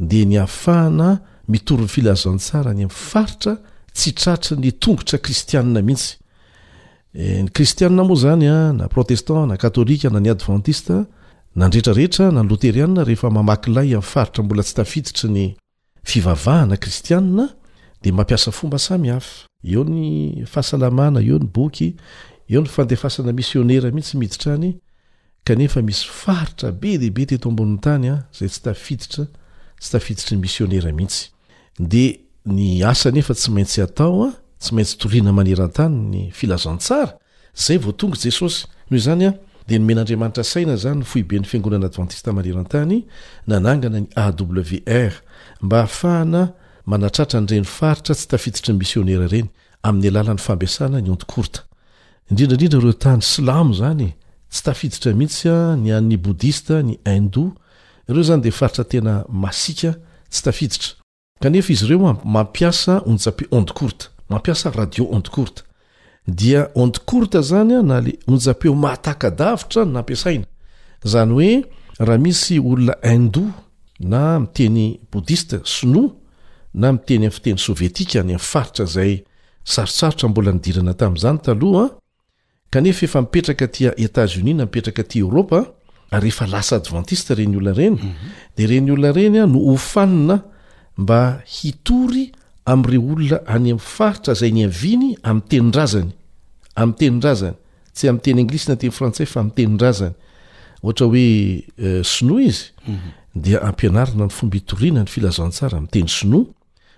de 0.00 0.24
ny 0.24 0.38
afahana 0.40 1.18
mitoro 1.48 1.82
ny 1.84 1.88
filazantsara 1.88 2.72
ny 2.72 2.84
amfaritra 2.88 3.56
tsy 3.92 4.12
tratra 4.14 4.56
ny 4.56 4.72
tongotra 4.72 5.18
kristiana 5.18 5.82
mihitsy 5.82 6.16
eh, 7.14 7.42
ny 7.44 7.50
kristiana 7.52 8.04
moa 8.04 8.16
zanya 8.24 8.72
na 8.72 8.88
protestant 8.88 9.48
na 9.52 9.56
katôlika 9.60 10.08
na 10.10 10.20
ny 10.20 10.30
adventiste 10.32 11.04
nandrehetrarehetra 11.56 12.30
na 12.32 12.42
ny 12.44 12.48
loteriana 12.50 13.04
rehefa 13.04 13.30
mamakilay 13.32 13.94
amin'n 13.96 14.04
faritra 14.04 14.44
mbola 14.44 14.62
tsy 14.62 14.74
tafiditry 14.76 15.28
ny 15.32 15.44
fivavahana 16.04 16.76
kristianna 16.76 17.46
de 18.02 18.12
mampiasa 18.12 18.52
fomba 18.52 18.78
samyhafa 18.78 19.48
eo 19.72 19.82
ny 19.84 20.44
fahasalamana 20.44 21.20
eo 21.24 21.38
ny 21.40 21.48
boky 21.56 21.94
eo 22.50 22.60
ny 22.60 22.68
fandefasana 22.68 23.32
misionera 23.32 23.90
mihitsymiditra 23.90 24.56
ny 24.58 24.70
kanefa 25.48 25.82
misy 25.82 26.04
faritra 26.22 26.72
be 26.72 26.98
deibe 26.98 27.24
teto 27.26 27.48
ambonin'ny 27.48 27.80
tanya 27.80 28.12
ah, 28.12 28.22
zay 28.36 30.00
ddtrnymisionera 30.12 30.92
mihitsy 30.92 31.30
de 31.78 32.20
ny 32.46 32.84
asa 32.84 33.10
nefa 33.10 33.34
tsy 33.34 33.50
maintsy 33.50 33.80
atao 33.80 34.24
a 34.28 34.28
ah, 34.28 34.34
tsy 34.60 34.74
maintsy 34.76 34.96
toriana 35.00 35.32
manerantanyny 35.32 36.30
filazantsara 36.32 37.16
zay 37.56 37.78
vo 37.80 37.92
tonga 37.96 38.16
jesosy 38.20 38.68
noho 38.90 39.00
zany 39.00 39.26
ah, 39.32 39.36
de 39.68 39.78
ny 39.78 39.84
men'andriamanitra 39.88 40.44
saina 40.46 40.76
zany 40.78 41.00
ny 41.00 41.04
fohiben'ny 41.10 41.46
fiangonana 41.48 41.86
advantiste 41.90 42.30
malera 42.32 42.60
antany 42.62 43.00
nanangana 43.46 44.00
ny 44.00 44.08
awr 44.22 45.12
mba 45.62 45.78
hahafahana 45.82 46.42
manatratra 46.86 47.38
anyreny 47.42 47.64
faritra 47.66 48.14
tsy 48.14 48.26
tafititryny 48.30 48.78
missionera 48.78 49.26
reny 49.32 49.48
amin'ny 49.88 50.08
alalan'ny 50.12 50.42
fampiasana 50.44 51.00
ny 51.02 51.10
ond 51.16 51.26
kourta 51.32 51.64
indrindrandrindra 52.30 52.80
reo 52.84 52.92
tany 53.06 53.22
slamo 53.22 53.74
zany 53.80 54.08
tsy 54.52 54.62
tafiditra 54.68 55.14
mihitsy 55.18 55.54
ny 55.82 55.90
ann'ny 55.98 56.18
bodista 56.26 56.80
ny 56.82 56.94
indou 57.16 57.50
ireo 58.08 58.22
zany 58.22 58.42
de 58.46 58.50
faritratena 58.54 59.24
masika 59.28 59.94
yeiyeo 61.44 62.12
mampiasa 62.24 63.02
onape 63.10 63.44
ondourt 63.50 64.10
mampiasaradio 64.28 65.06
ondourt 65.12 65.65
dia 66.26 66.70
onde 66.74 66.98
courte 67.04 67.40
zany 67.42 67.72
a 67.74 67.82
na 67.82 68.00
le 68.00 68.18
onja-peo 68.26 68.74
mahtakadavitra 68.74 69.82
n 69.86 69.92
nampiasaina 69.94 70.46
zany 71.10 71.32
oe 71.38 71.52
raha 72.06 72.18
misy 72.22 72.58
olona 72.58 72.94
indou 73.14 73.46
na 74.00 74.38
miteny 74.40 74.98
bodhiste 75.10 75.60
sno 75.64 76.16
na 76.74 76.92
miteny 76.92 77.30
fiteny 77.30 77.58
sovietika 77.58 78.22
ny 78.22 78.34
afaritra 78.34 78.84
zay 78.86 79.22
sarosarotra 79.64 80.28
mbola 80.28 80.52
nidirana 80.52 80.94
tam'zany 80.94 81.38
taa 81.38 81.88
kanefa 82.70 83.06
efa 83.06 83.20
mipetraka 83.20 83.68
tia 83.68 83.94
etasni 83.96 84.54
na 84.54 84.64
mipetraka 84.64 85.04
ty 85.04 85.18
eropa 85.20 85.64
ary 86.10 86.28
efa 86.28 86.46
lasa 86.46 86.76
adventiste 86.76 87.34
renyolona 87.34 87.72
reny 87.72 87.98
de 88.56 88.66
reny 88.66 88.90
olona 88.90 89.12
renya 89.12 89.46
mhm. 89.46 89.52
no 89.52 89.72
ofanina 89.72 90.42
mba 90.98 91.40
hitory 91.46 92.32
am'ire 92.66 92.98
olona 92.98 93.38
any 93.46 93.70
ami'n 93.70 93.78
faritra 93.80 94.34
zay 94.34 94.50
ny 94.52 94.64
aviny 94.66 95.14
am'ytenidrazany 95.22 96.10
am'tenidrazany 96.74 97.54
tsy 97.96 98.10
am'y 98.10 98.22
tenyenglisy 98.26 98.68
na 98.72 98.76
teny 98.80 98.92
frantsay 98.92 99.26
fa 99.30 99.40
am 99.40 99.50
tenidrazany 99.56 100.14
oaoe 100.82 101.26
euh, 101.78 102.02
sinoa 102.04 102.42
izdampna 102.50 104.04
mhm. 104.04 104.20
ny 104.20 104.28
fomba 104.38 104.56
itoriana 104.60 105.04
ny 105.04 105.10
filazantsara 105.12 105.80
mteny 105.80 106.08
sinoa 106.08 106.52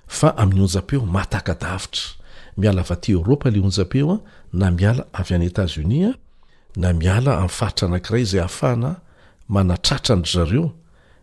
fa 0.06 0.32
amin'ny 0.40 0.64
onja-peo 0.64 1.04
matakadavitra 1.06 2.16
miala 2.56 2.82
ava 2.86 2.96
ty 2.96 3.12
eropa 3.12 3.50
la 3.50 3.60
onja-peo 3.62 4.16
a 4.16 4.18
na 4.52 4.70
miala 4.70 5.06
avy 5.12 5.36
an'ny 5.36 5.46
etazonia 5.52 6.14
na 6.76 6.92
miala 6.92 7.36
am' 7.42 7.52
faritra 7.58 7.88
anakiray 7.88 8.24
zay 8.24 8.40
ahafahana 8.40 8.96
manatratrandry 9.48 10.32
zareo 10.32 10.70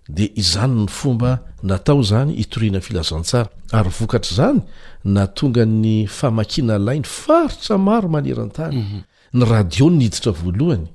di 0.10 0.32
izany 0.36 0.84
ny 0.86 0.90
fomba 0.90 1.40
natao 1.66 2.04
zany 2.04 2.34
itorianan 2.44 2.82
filazantsara 2.86 3.50
ary 3.74 3.90
vokatra 4.00 4.34
zany 4.38 4.60
na 5.04 5.26
tonga 5.28 5.66
ny 5.66 6.06
fahmakina 6.08 6.78
lainy 6.78 7.04
faritra 7.06 7.78
maro 7.88 8.08
manerantany 8.10 8.76
mhm. 8.82 9.00
ny 9.40 9.46
radio 9.54 9.86
no 9.90 9.98
niditra 9.98 10.32
voalohany 10.32 10.86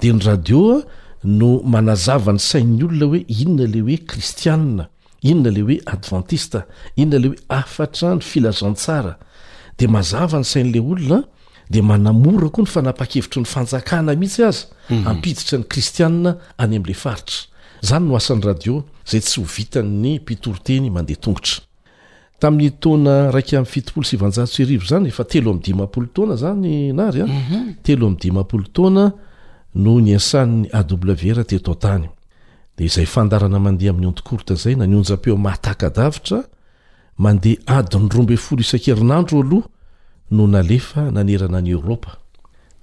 dea 0.00 0.12
ny 0.14 0.22
radioa 0.24 0.80
no 1.24 1.50
manazavany 1.74 2.38
sain'ny 2.50 2.82
olona 2.86 3.06
hoe 3.12 3.20
inona 3.42 3.66
ley 3.72 3.80
hoe 3.86 3.98
kristianna 4.10 4.84
inona 5.22 5.50
ley 5.56 5.62
hoe 5.68 5.78
adventiste 5.94 6.60
inona 6.96 7.18
ley 7.22 7.28
hoe 7.30 7.42
afatra 7.60 8.14
ny 8.14 8.20
filazantsara 8.20 9.12
de 9.78 9.86
mazava 9.86 10.38
ny 10.42 10.44
sain'ley 10.52 10.80
olona 10.80 11.22
di 11.70 11.80
manamora 11.82 12.48
koa 12.50 12.64
ny 12.66 12.68
fanapakevitry 12.74 13.40
ny 13.40 13.46
fanjakana 13.54 14.18
mihitsy 14.18 14.42
azy 14.50 14.64
mhm. 14.90 15.06
ampiditra 15.10 15.58
ny 15.58 15.64
kristianna 15.72 16.30
any 16.58 16.76
am'la 16.82 16.94
faritra 17.04 17.54
zany 17.82 18.08
no 18.08 18.16
asan'ny 18.16 18.42
radio 18.44 18.82
zay 19.06 19.20
tsy 19.20 19.40
ho 19.40 19.44
vita'ny 19.44 20.12
mpitoroteny 20.20 20.90
mandeha 20.90 21.20
tongotra 21.24 21.56
tamin'ny 22.40 22.70
tona 22.80 23.30
raikymnyfitopolo 23.32 24.04
sivanjatsrio 24.10 24.80
zany 24.80 25.06
efa 25.08 25.24
teloamdipootaay 25.24 26.92
najaeo 34.86 35.36
matahakadavitra 35.46 36.38
mandadinyrombe 37.24 38.36
folo 38.46 38.60
isan-kerinandroaloo 38.66 39.62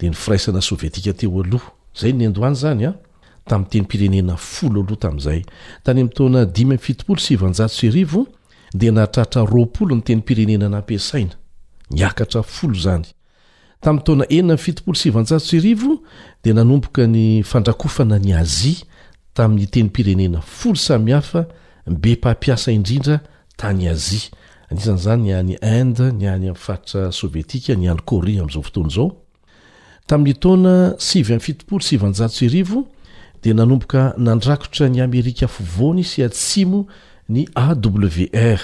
erny 0.03 0.15
iraiana 0.15 0.61
sovietika 0.69 1.13
teoaozay 1.19 2.11
nendoayzany 2.13 2.87
tamin'ny 3.45 3.69
teny 3.69 3.85
pirenena 3.87 4.35
folo 4.39 4.81
aloha 4.83 4.95
tami'izay 4.99 5.41
tany 5.83 5.99
ami'tona 6.01 6.45
dimy 6.45 6.71
amy 6.75 6.81
fitopolo 6.81 7.19
sivnjaosy 7.19 7.89
rivo 7.89 8.27
de 8.73 8.91
natratra 8.91 9.41
ropolo 9.43 9.95
ny 9.95 10.01
tenypirenenanaifitoolo 10.01 12.77
sinjaos 14.95 15.53
id 15.53 15.79
aomboka 16.59 17.07
ny 17.07 17.43
fandrakofana 17.43 18.19
ny 18.19 18.33
az 18.33 18.83
ta'ny 19.33 19.65
tenypirenena 19.67 20.41
folo 20.41 20.75
sahafa 20.75 21.45
mbemampiasa 21.87 22.71
idridra 22.71 23.19
ayzanynayind 23.63 25.49
ny 25.51 25.57
any 25.59 26.25
ami'ny 26.35 26.55
fatra 26.55 27.11
sovetika 27.11 27.75
ny 27.75 27.89
ayôe 27.91 28.39
amzaoaoasimy 28.43 31.39
fitopolo 31.39 31.81
sivnjaotsrio 31.81 32.85
de 33.43 33.51
nanomboka 33.53 34.15
nandrakotra 34.17 34.87
ny 34.89 35.01
amerika 35.03 35.47
fovony 35.51 36.03
sy 36.07 36.21
atsimo 36.23 36.85
ny 37.31 37.43
awr 37.59 38.59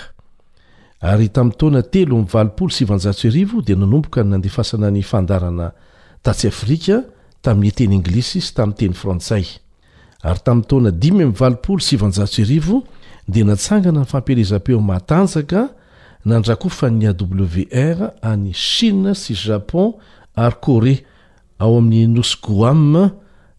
aytam'y 1.00 1.54
tated 1.56 2.10
naboka 3.84 4.24
nandeasanany 4.32 5.02
fandarana 5.12 5.68
tatsyafrika 6.24 6.98
tamin'ny 7.44 7.72
teny 7.78 7.94
inglisy 8.00 8.42
sy 8.42 8.54
tamn'ny 8.58 8.76
teny 8.80 8.94
frantsay 9.02 9.46
aryta'oa' 10.24 12.80
de 13.34 13.44
natsangana 13.44 14.00
ny 14.04 14.08
fampierezam-peo 14.14 14.80
maanjaka 14.82 15.62
nandrakofa 16.26 16.90
ny 16.90 17.08
wr 17.20 18.12
any 18.32 18.54
china 18.54 19.12
sy 19.16 19.34
japon 19.46 19.92
ary 20.46 20.56
koré 20.66 20.96
ao 21.64 21.78
amin'ny 21.78 22.08
nosgam 22.16 23.10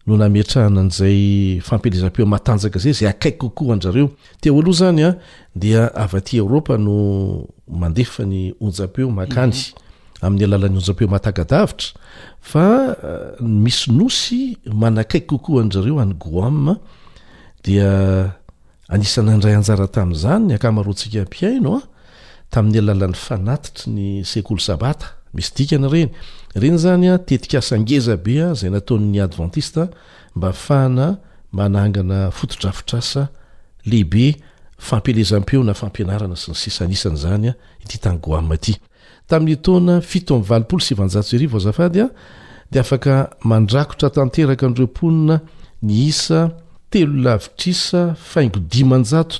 no 0.07 0.17
nametrahana 0.17 0.81
an'izay 0.83 1.59
fampilezam-peo 1.61 2.25
matanjaka 2.25 2.79
zay 2.79 2.93
zay 2.93 3.07
akaiky 3.09 3.37
koko 3.37 3.73
andrareo 3.73 4.09
te 4.41 4.49
o 4.51 4.59
aloha 4.61 4.73
zany 4.77 5.03
a 5.05 5.11
dia 5.55 5.87
avyty 5.95 6.37
eropa 6.37 6.77
no 6.77 7.47
mandefa 7.67 8.25
ny 8.25 8.53
onja-peo 8.59 9.11
makany 9.11 9.53
mhm. 9.55 10.25
amin'ny 10.25 10.45
alalan'ny 10.45 10.77
onjapeo 10.77 11.07
matagadavitra 11.07 11.89
fa 12.41 12.65
eh, 12.97 13.41
misy 13.41 13.91
nosy 13.91 14.57
manakaiky 14.65 15.27
koko 15.27 15.59
andrareo 15.61 15.99
any 16.01 16.13
goa 16.13 16.75
dia 17.63 18.33
anisan' 18.89 19.29
andray 19.29 19.53
anjara 19.55 19.87
tami'zany 19.87 20.53
akamaroantsika 20.55 21.21
mpiaino 21.29 21.77
a 21.77 21.81
tamin'ny 22.49 22.79
alalan'ny 22.81 23.13
fanatitry 23.15 23.91
ny 23.93 24.25
sekolo 24.25 24.59
sabata 24.59 25.20
misy 25.33 25.51
dikanyireny 25.55 26.09
reny 26.55 26.77
zanya 26.79 27.17
tetika 27.17 27.57
asangezabe 27.59 28.55
zay 28.55 28.69
nataonny 28.71 29.19
adventist 29.21 29.75
mba 30.35 30.47
afahana 30.49 31.17
manangana 31.51 32.31
fotodrafitra 32.31 32.99
asa 32.99 33.21
ebefampelezam-peona 33.93 35.73
fampianarana 35.81 36.35
sy 36.35 36.49
nysisanisany 36.51 37.17
zanyoka 37.17 38.41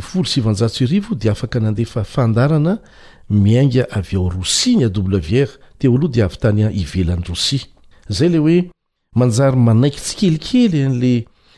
ii 0.80 0.88
di 1.20 1.28
afaka 1.28 1.60
nandefa 1.60 2.04
fandarana 2.04 2.78
miainga 3.28 3.84
avy 3.96 4.16
ao 4.16 4.28
rosi 4.30 4.76
ny 4.76 4.84
aevièr 4.88 5.48
teo 5.78 5.94
aloha 5.94 6.12
di 6.12 6.22
avy 6.22 6.36
tany 6.36 6.60
ivelan'ny 6.82 7.24
rosi 7.28 7.58
zay 8.08 8.28
le 8.28 8.38
hoe 8.38 8.58
manjary 9.16 9.56
manaiky 9.56 10.00
tsikelikely 10.00 10.82
an'la 10.86 11.14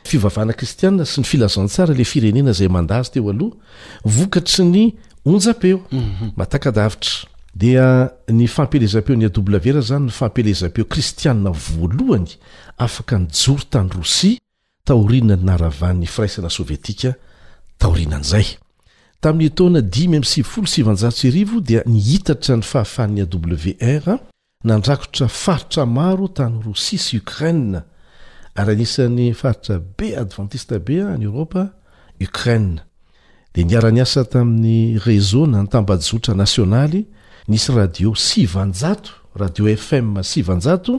fivavahna 0.08 0.52
kristiana 0.58 1.04
sy 1.04 1.20
ny 1.20 1.24
filazantsara 1.26 1.94
le 1.94 2.04
firenena 2.04 2.52
zay 2.52 2.68
mandazy 2.68 3.12
teo 3.14 3.30
aloha 3.30 3.56
vokatry 4.04 4.64
ny 4.64 4.84
onja-peo 5.24 5.80
mhm. 5.92 6.32
aaaditra 6.38 7.28
dia 7.54 8.10
ny 8.28 8.46
fampelezam-peo 8.48 9.16
ny 9.16 9.26
r 9.28 9.80
zany 9.80 10.04
ny 10.06 10.10
fampelezam-peo 10.20 10.84
kristianna 10.84 11.50
voalohany 11.50 12.30
afaka 12.78 13.18
nyjory 13.18 13.64
tany 13.70 13.88
rosi 13.96 14.41
taorina 14.88 15.36
ny 15.36 15.44
na 15.46 15.56
ravaan'ny 15.58 16.06
firaisana 16.10 16.50
sovietika 16.50 17.12
taorinan'izay 17.78 18.48
tamin'ny 19.22 19.52
taona 19.56 19.80
dimy 19.82 20.18
amsivfolo 20.22 20.66
sivjao 20.66 21.10
srivo 21.10 21.60
dia 21.60 21.82
nihitatra 21.86 22.56
ny 22.56 22.62
fahafany 22.66 23.22
wr 23.24 24.16
nandrakotra 24.66 25.28
faritra 25.28 25.86
maro 25.86 26.26
tany 26.28 26.58
rosia 26.64 26.98
sy 26.98 27.20
ukraine 27.22 27.84
ary 28.58 28.72
anisan'ny 28.74 29.30
faritra 29.34 29.78
be 29.78 30.14
advantiste 30.18 30.78
be 30.84 30.98
any 31.02 31.24
europa 31.30 31.68
ukraine 32.20 32.80
de 33.54 33.62
niara-ny 33.64 34.02
asa 34.02 34.24
tamin'ny 34.24 34.98
resona 34.98 35.62
ny 35.62 35.68
tambajotra 35.70 36.34
nationaly 36.34 37.06
nisy 37.48 37.70
radio 37.72 38.14
sivanjato 38.18 39.12
radio 39.38 39.70
fm 39.76 40.18
sivanjato 40.26 40.98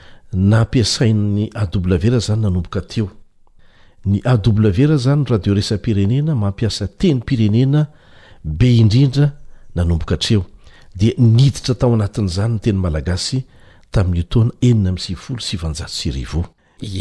nampiasain'ny 0.33 1.49
a 1.53 1.67
w 1.67 2.13
r 2.13 2.19
zany 2.19 2.41
nanomboka 2.41 2.81
teo 2.81 3.09
ny 4.05 4.21
a 4.23 4.37
w 4.37 4.85
r 4.87 4.97
zany 4.97 5.21
ny 5.23 5.27
radio 5.29 5.53
resan 5.53 5.77
pirenena 5.79 6.35
mampiasa 6.35 6.87
teny 6.87 7.21
pirenena 7.21 7.87
be 8.43 8.69
indrindra 8.77 9.31
nanomboka 9.75 10.15
atreo 10.15 10.45
dia 10.95 11.13
niditra 11.17 11.75
tao 11.75 11.93
anatin'izany 11.93 12.53
no 12.53 12.59
teny 12.59 12.77
malagasy 12.77 13.43
tamin'ny 13.91 14.19
otoana 14.23 14.51
enina 14.61 14.89
ami'ny 14.89 14.99
sivyfolo 15.05 15.39
sivanjao 15.39 15.87
sirivo 15.87 16.45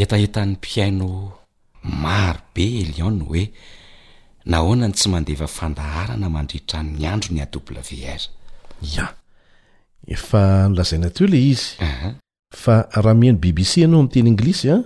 etaentan'ny 0.04 0.56
piaino 0.60 1.32
marobe 1.82 2.64
elionna 2.82 3.24
hoe 3.24 3.44
nahoanany 4.50 4.94
tsy 4.94 5.08
mandeva 5.08 5.46
fandaharana 5.46 6.26
mandriitra 6.36 6.82
ny 6.82 7.06
andro 7.06 7.30
ny 7.34 7.42
a 7.42 7.46
dobew 7.52 7.78
ar 7.78 8.22
a 9.06 9.14
efa 10.08 10.66
nolazaina 10.68 11.10
teo 11.10 11.26
le 11.30 11.38
izy 11.52 11.70
fa 12.50 12.88
raha 12.92 13.14
mihaino 13.14 13.38
bbs 13.40 13.78
anao 13.78 14.00
amin' 14.00 14.08
teny 14.10 14.28
anglisy 14.30 14.68
a 14.70 14.82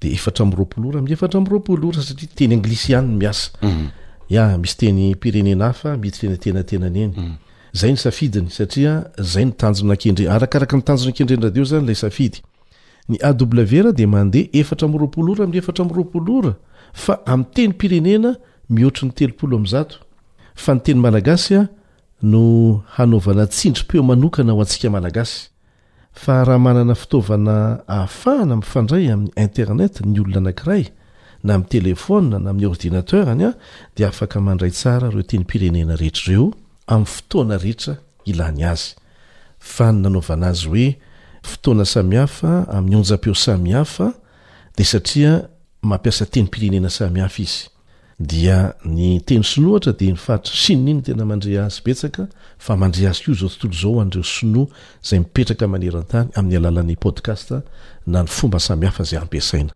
de 0.00 0.08
efatra 0.12 0.44
mroapolora 0.46 1.02
mi 1.02 1.12
efata 1.12 1.40
mroapolora 1.40 2.02
saeyanona 2.02 2.62
kendrendraya 11.14 13.92
demande 13.92 14.50
efatramropolora 14.52 15.46
my 15.46 15.56
eatra 15.58 15.84
mropolora 15.84 16.54
fa 16.92 17.26
amyteny 17.26 17.72
pirenena 17.72 18.36
mihoatr 18.68 19.04
'ny 19.06 19.12
telopolo 19.12 19.56
amzato 19.56 19.96
fany 20.54 20.80
teny 20.80 20.98
malagasy 21.00 21.54
ah, 21.54 21.68
no 22.22 22.74
hanaovana 22.96 23.46
tsindri-pe 23.46 24.00
manokana 24.00 24.52
ao 24.52 24.60
antsika 24.60 24.90
malagasy 24.90 25.49
fa 26.22 26.44
raha 26.44 26.58
manana 26.58 26.94
fitaovana 26.94 27.56
ahafahana 27.88 28.56
mifandray 28.56 29.08
amin'ny 29.12 29.32
internet 29.46 29.94
ny 30.12 30.18
olona 30.22 30.40
anankiray 30.42 30.84
na 31.44 31.50
amin'y 31.56 31.70
telefaona 31.74 32.36
na 32.44 32.50
amin'ny 32.50 32.66
ordinaterany 32.70 33.44
a 33.48 33.52
de 33.96 34.04
afaka 34.10 34.36
mandray 34.46 34.70
tsara 34.78 35.06
reo 35.14 35.24
teny 35.30 35.44
m-pirenena 35.46 35.94
rehetra 36.00 36.24
ireo 36.32 36.44
amin'ny 36.92 37.10
fotoana 37.14 37.56
rehetra 37.62 37.94
ilany 38.30 38.60
azy 38.72 38.86
fa 39.74 39.86
ny 39.92 39.98
nanaovana 40.04 40.46
azy 40.52 40.68
hoe 40.72 40.86
fotoana 41.52 41.84
samihafa 41.94 42.50
amin'ny 42.76 42.96
onja-peo 43.00 43.34
samihafa 43.46 44.06
de 44.76 44.82
satria 44.92 45.32
mampiasa 45.90 46.24
teny 46.32 46.44
m-pirenena 46.50 46.90
samihafa 46.98 47.38
izy 47.46 47.58
dia 48.20 48.72
ny 48.84 49.16
teny 49.24 49.40
sinoa 49.44 49.76
hatra 49.80 49.92
de 49.96 50.06
ny 50.12 50.16
faitrinoniny 50.20 51.00
tena 51.06 51.24
mandre 51.24 51.54
azy 51.62 51.80
etsaka 51.88 52.26
fa 52.60 52.76
mandre 52.76 53.06
azy 53.08 53.22
ko 53.24 53.34
zao 53.40 53.48
tontolo 53.48 53.78
zao 53.80 54.00
andresinoa 54.04 54.66
zay 55.08 55.18
mipetraka 55.22 55.66
manerantany 55.72 56.28
amin'ny 56.36 56.56
alalan'ny 56.60 56.96
podcast 57.04 57.48
na 58.06 58.22
ny 58.22 58.28
fomba 58.28 58.58
samy 58.60 58.86
hafa 58.86 59.04
zay 59.08 59.18
ampasaina 59.22 59.72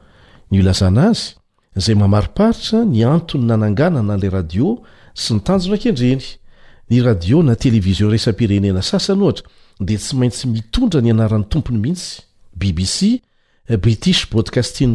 ny 0.50 0.62
lzanaazy 0.62 1.35
zay 1.76 1.94
mamariparitra 1.94 2.85
ny 2.85 3.05
antony 3.05 3.44
nananganana 3.50 4.16
la 4.22 4.31
radio 4.37 4.79
sy 5.14 5.35
ny 5.35 5.40
tanjona 5.42 5.76
ankendreny 5.76 6.22
y 6.90 7.00
radio 7.02 7.42
na 7.42 7.57
television 7.59 8.11
rasam-pirenena 8.14 8.83
sasany 8.83 9.22
ohatra 9.26 9.44
de 9.81 9.96
tsy 9.98 10.14
maintsy 10.16 10.46
mitondra 10.55 11.00
ny 11.02 11.11
anaran'ny 11.11 11.48
tompony 11.50 11.79
mihitsy 11.85 12.22
bbc 12.55 12.98
britisdcasti 13.74 14.87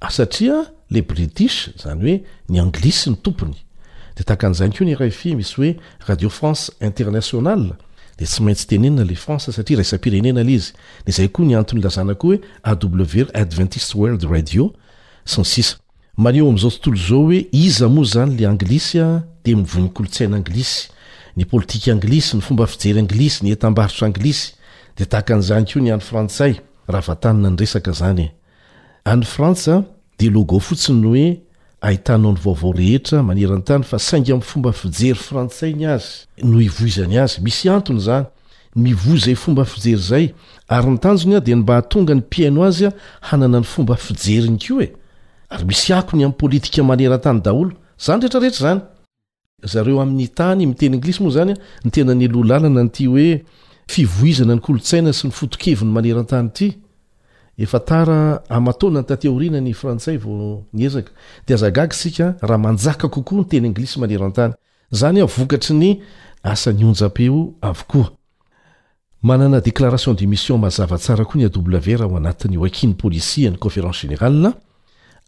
oatisatria 0.00 0.60
ah, 0.64 0.70
le 0.90 1.00
british 1.02 1.68
zany 1.82 2.02
oe 2.08 2.16
ny 2.48 2.60
anglis 2.62 3.02
ny 3.08 3.16
tompony 3.16 3.56
detaka 4.16 4.48
an'zany 4.48 4.72
keo 4.72 4.86
ny 4.88 4.94
rafi 4.96 5.34
misy 5.36 5.54
oe 5.60 5.70
radio 6.08 6.30
france 6.32 6.72
international 6.80 7.76
de 8.18 8.24
tsy 8.24 8.42
maintsytenea 8.42 9.04
le 9.04 9.14
fran 9.20 9.38
satria 9.38 9.76
ra 9.76 9.82
isampirenena 9.84 10.40
l 10.44 10.50
izy 10.54 10.72
zaykoa 11.06 11.44
ny 11.44 11.54
ann'ny 11.58 11.80
lazana 11.84 12.14
koaoe 12.14 12.40
aw 12.64 12.74
adventise 13.34 13.94
wold 13.94 14.24
radionyeo 14.24 14.72
am'zao 16.48 16.70
tontolozao 16.70 17.26
hoe 17.28 17.48
izy 17.52 17.84
moa 17.86 18.04
zany 18.04 18.36
le 18.38 18.46
anglisy 18.48 18.98
de 19.44 19.54
mivonkolontsainaanglisy 19.54 20.88
ny 21.36 21.44
politika 21.44 21.92
anglisy 21.92 22.36
ny 22.36 22.40
fomba 22.40 22.66
fijery 22.66 23.00
anglisy 23.04 23.44
ny 23.44 23.48
etambaritraanglis 23.52 24.54
detahaka 24.96 25.34
an'zany 25.36 25.64
ko 25.66 25.80
ny 25.80 25.90
any 25.92 26.00
fransay 26.00 26.56
rahavatanina 26.88 27.50
ny 27.50 27.56
resaka 27.58 27.92
zany 27.92 28.30
any 29.04 29.24
frantsa 29.24 29.82
de 30.18 30.28
logo 30.30 30.58
fotsiny 30.60 31.04
hoe 31.06 31.40
ahitanao 31.80 32.32
ny 32.32 32.38
vaovao 32.44 32.72
rehetra 32.72 33.22
manerantanyfa 33.22 33.98
saingy 33.98 34.32
am' 34.32 34.40
fomba 34.40 34.72
fijery 34.72 35.18
frantsainy 35.18 35.86
azy 35.86 36.26
no 36.42 36.60
ivoizany 36.60 37.18
azy 37.18 37.40
misy 37.42 37.68
antony 37.68 37.98
zany 38.00 38.26
mivozay 38.76 39.34
fomba 39.34 39.64
fijery 39.64 39.96
zay 40.02 40.34
ary 40.68 40.90
nytanjony 40.90 41.36
a 41.36 41.40
de 41.40 41.54
ny 41.54 41.60
mba 41.62 41.74
hatonga 41.74 42.14
ny 42.14 42.20
mpiaino 42.20 42.62
azya 42.64 42.90
hanana 43.20 43.58
ny 43.60 43.64
fomba 43.64 43.96
fijeriny 43.96 44.58
ko 44.58 44.80
e 44.82 44.92
ary 45.50 45.64
misy 45.64 45.92
akony 45.92 46.24
am' 46.24 46.32
politika 46.32 46.82
maneratany 46.82 47.40
daholo 47.42 47.72
zany 47.98 48.20
rehetrarehetra 48.20 48.66
zany 48.70 48.80
zareo 49.62 50.00
amin'ny 50.00 50.28
tany 50.28 50.66
mitenyenglis 50.66 51.20
moa 51.20 51.30
zany 51.30 51.52
a 51.52 51.56
nytena 51.84 52.14
nylolanana 52.14 52.82
n'ty 52.84 53.06
hoe 53.06 53.42
fivoizana 53.90 54.54
ny 54.56 54.60
kolotsaina 54.64 55.12
sy 55.14 55.26
ny 55.30 55.36
fotokeviny 55.36 55.92
maneratany 55.94 56.72
ityetyansaysikaahnaa 57.56 58.42
kokoa 63.00 63.40
n 63.40 63.44
tenyanglis 63.50 63.96
manertanyayaaioeissionaaoa 63.96 65.56
ny 65.70 66.00
w 71.48 72.06
aaaainy 72.12 72.94
poliiny 73.00 73.56
onférence 73.60 74.00
genérala 74.06 74.52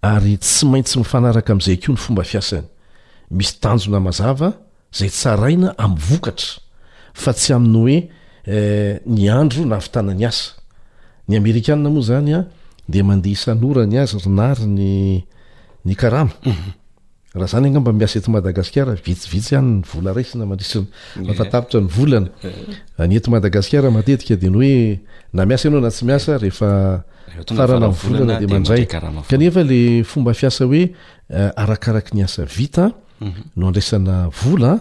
ary 0.03 0.37
tsy 0.37 0.67
mainsy 0.67 0.99
mifanaraka 0.99 1.53
am'zay 1.53 1.77
ko 1.77 1.93
ny 1.93 1.97
fomba 1.99 2.23
fiasany 2.25 2.67
misy 3.31 3.57
tanjona 3.61 4.01
mazava 4.01 4.53
zay 4.95 5.09
tsaraina 5.09 5.75
amvokatra 5.79 6.61
fa 7.15 7.33
tsy 7.33 7.55
amin'nyoe 7.55 7.97
Eh, 8.49 8.97
ny 9.05 9.29
andro 9.29 9.67
navitanany 9.67 10.25
asa 10.25 10.51
ny 11.29 11.37
amerikania 11.37 11.91
moa 11.95 12.01
zanya 12.09 12.39
de 12.93 13.01
mandeh 13.09 13.33
isanorany 13.37 13.97
azy 14.03 14.17
rnary 14.25 15.25
yambamias 17.75 18.17
etmadaanyylana 18.17 18.97
mandyaaonatyade 26.07 26.53
kaefa 28.65 29.63
le 29.71 29.79
fomba 30.11 30.33
fiasa 30.41 30.65
hoe 30.65 30.83
eh, 31.29 31.51
arakarak 31.63 32.15
ny 32.15 32.23
asa 32.25 32.45
vita 32.45 32.93
mhm. 33.21 33.43
no 33.57 33.67
andraisana 33.69 34.29
vola 34.31 34.81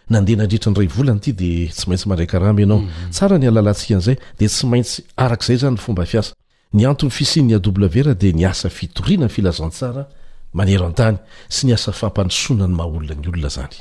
nandeha 0.11 0.37
na 0.37 0.43
andrihetra 0.43 0.71
ny 0.71 0.77
ray 0.79 0.87
volany 0.91 1.19
ity 1.19 1.31
de 1.31 1.49
tsy 1.71 1.87
maintsy 1.89 2.07
mandraykarahame 2.09 2.61
ianao 2.61 2.77
mhm. 2.79 2.91
tsara 3.11 3.37
ny 3.39 3.47
alalatsia 3.47 3.95
an'izay 3.97 4.17
de 4.39 4.47
tsy 4.47 4.65
maintsy 4.67 5.03
arak'izay 5.15 5.57
zany 5.63 5.75
ny 5.77 5.79
fomba 5.79 6.05
fiasa 6.05 6.33
ny 6.73 6.85
anton'ny 6.85 7.11
fisinny 7.11 7.53
a 7.55 7.59
wr 7.63 8.15
de 8.15 8.31
ny 8.33 8.43
asa 8.45 8.69
fitoriana 8.69 9.25
ny 9.29 9.31
filazantsara 9.31 10.05
manero 10.53 10.85
an-tany 10.89 11.17
sy 11.49 11.67
ny 11.69 11.73
asa 11.73 11.91
fampanosona 11.93 12.67
ny 12.67 12.75
maha 12.75 12.89
olona 12.89 13.15
ny 13.15 13.31
olona 13.31 13.49
zany 13.49 13.77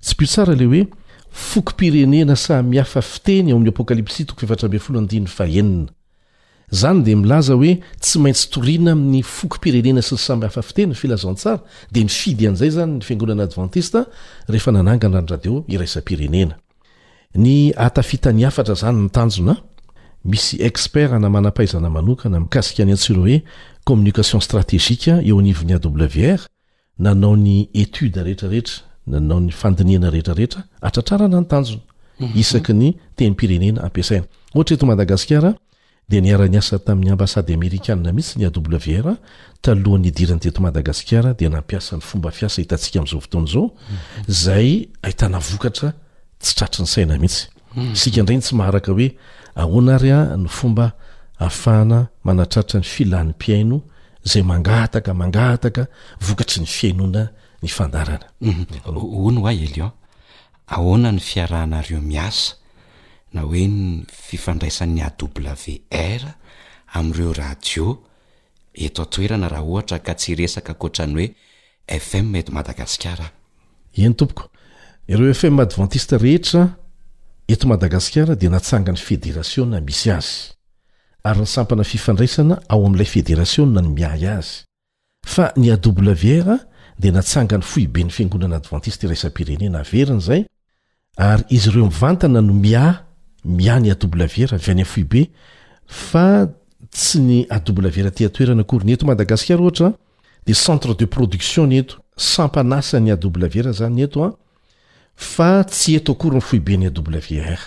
tsy 0.00 0.14
piosara 0.14 0.54
ley 0.54 0.66
hoe 0.70 0.86
foky 1.30 1.74
pirene 1.74 2.24
na 2.24 2.36
samyhafa 2.36 3.02
fiteny 3.02 3.50
ao 3.50 3.56
amin'ny 3.58 3.70
apokalypsia 3.74 4.26
toko 4.26 4.40
fefatra 4.46 4.66
ambe 4.70 4.78
folo 4.78 4.98
andiny 5.02 5.26
fahenina 5.26 5.90
zany 6.74 7.02
de 7.02 7.14
milaza 7.14 7.54
hoe 7.54 7.78
tsy 8.02 8.18
maintsy 8.18 8.48
toriana 8.52 8.92
min'ny 8.98 9.22
foky 9.36 9.58
pirenena 9.62 10.02
sy 10.04 10.14
y 10.16 10.20
samyhafaitenyfilazaontsara 10.26 11.58
de 11.92 12.00
nifidy 12.06 12.44
an'zay 12.50 12.70
zany 12.76 12.92
nyfnonanantitaaeta 12.98 14.04
tsoeiationateia 14.48 15.24
ennywrnanaoyteaeana 29.14 30.40
eeanarneahmadaa 34.54 35.52
de 36.08 36.18
niarany 36.20 36.56
asa 36.56 36.78
tamin'ny 36.84 37.12
ambasady 37.12 37.52
amerikana 37.54 38.12
mihitsy 38.12 38.36
ny 38.40 38.46
awr 38.48 39.06
talohan'ny 39.64 40.08
idirany 40.10 40.40
teto 40.44 40.58
madagasikara 40.60 41.30
de 41.38 41.46
nampiasany 41.54 42.02
fomba 42.08 42.28
fiasa 42.38 42.58
hitantsika 42.62 42.98
am'zao 43.00 43.20
fotoanzao 43.24 43.64
ayoa 44.28 45.40
tsaniyahoe 48.40 49.08
ahona 49.62 49.94
ry 50.02 50.10
a 50.18 50.36
ny 50.42 50.48
fomba 50.58 50.86
afahana 51.46 51.98
manatratra 52.28 52.78
ny 52.80 52.84
filany 52.94 53.30
mpiaino 53.36 53.76
zay 54.30 54.42
mangataka 54.50 55.10
mangataka 55.20 55.82
vokatry 56.26 56.60
ny 56.62 56.66
fiainona 56.66 57.22
ny 57.62 57.68
fandarana 57.76 58.26
hmm. 58.42 58.66
ono 59.26 59.40
a 59.48 59.52
elya 59.52 59.86
ahonany 60.66 61.20
fiarahanareo 61.20 62.00
miasa 62.00 62.54
dawfiro 63.34 64.04
fm 75.34 75.60
advantista 75.60 76.18
rehetra 76.18 76.64
eto 77.48 77.68
madagasikara 77.68 78.34
dia 78.36 78.50
natsangany 78.50 78.96
federasiona 78.98 79.80
misy 79.80 80.10
azy 80.10 80.52
ary 81.24 81.40
nysampana 81.40 81.84
fifandraisana 81.84 82.56
ao 82.68 82.86
amin'ilay 82.86 83.06
federasio 83.14 83.66
na 83.66 83.80
ny 83.82 83.88
miay 83.88 84.24
azy 84.36 84.62
fa 85.26 85.52
nyawr 85.56 86.48
dia 87.02 87.12
natsangany 87.12 87.62
foibeny 87.62 88.10
fiangonana 88.10 88.56
advantista 88.56 89.06
iraisa 89.06 89.30
pirene 89.30 89.68
na 89.68 89.78
averiny 89.80 90.20
zay 90.20 90.46
ary 91.16 91.44
izy 91.48 91.68
ireo 91.70 91.86
mvantana 91.86 92.40
no 92.40 92.52
mia 92.54 93.04
miany 93.44 93.90
adobla 93.90 94.26
vera 94.26 94.56
vy 94.58 94.70
any 94.72 94.80
am 94.82 94.86
fibe 94.88 95.28
fa 95.86 96.48
tsy 96.90 97.20
ny 97.20 97.38
adobla 97.52 97.90
vera 97.92 98.10
tiatoerana 98.10 98.62
akory 98.64 98.84
ny 98.88 98.92
eto 98.94 99.06
madagasikara 99.06 99.62
ohatra 99.62 99.92
de 100.46 100.52
centre 100.54 100.94
de 100.96 101.06
production 101.06 101.68
ny 101.68 101.78
eto 101.82 102.00
sampanasa 102.16 103.00
ny 103.00 103.10
ada 103.12 103.28
era 103.54 103.72
zany 103.72 104.02
etoa 104.04 104.34
fa 105.14 105.64
tsy 105.64 105.96
eto 105.96 106.12
akory 106.12 106.36
ny 106.36 106.40
foibe 106.42 106.76
ny 106.78 106.88
vr 106.88 107.60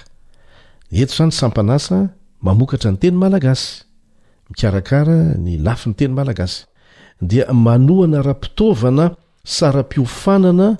eto 0.91 1.13
zany 1.13 1.31
sampanasa 1.31 2.09
mamokatra 2.41 2.91
ny 2.91 2.97
teny 2.97 3.15
malagasy 3.17 3.83
mikarakara 4.49 5.37
ny 5.37 5.57
lafi 5.61 5.89
ny 5.89 5.95
teny 5.95 6.13
malagasy 6.13 6.65
dia 7.21 7.45
manoana 7.53 8.21
rahapitaovana 8.21 9.15
sara-piofanana 9.43 10.77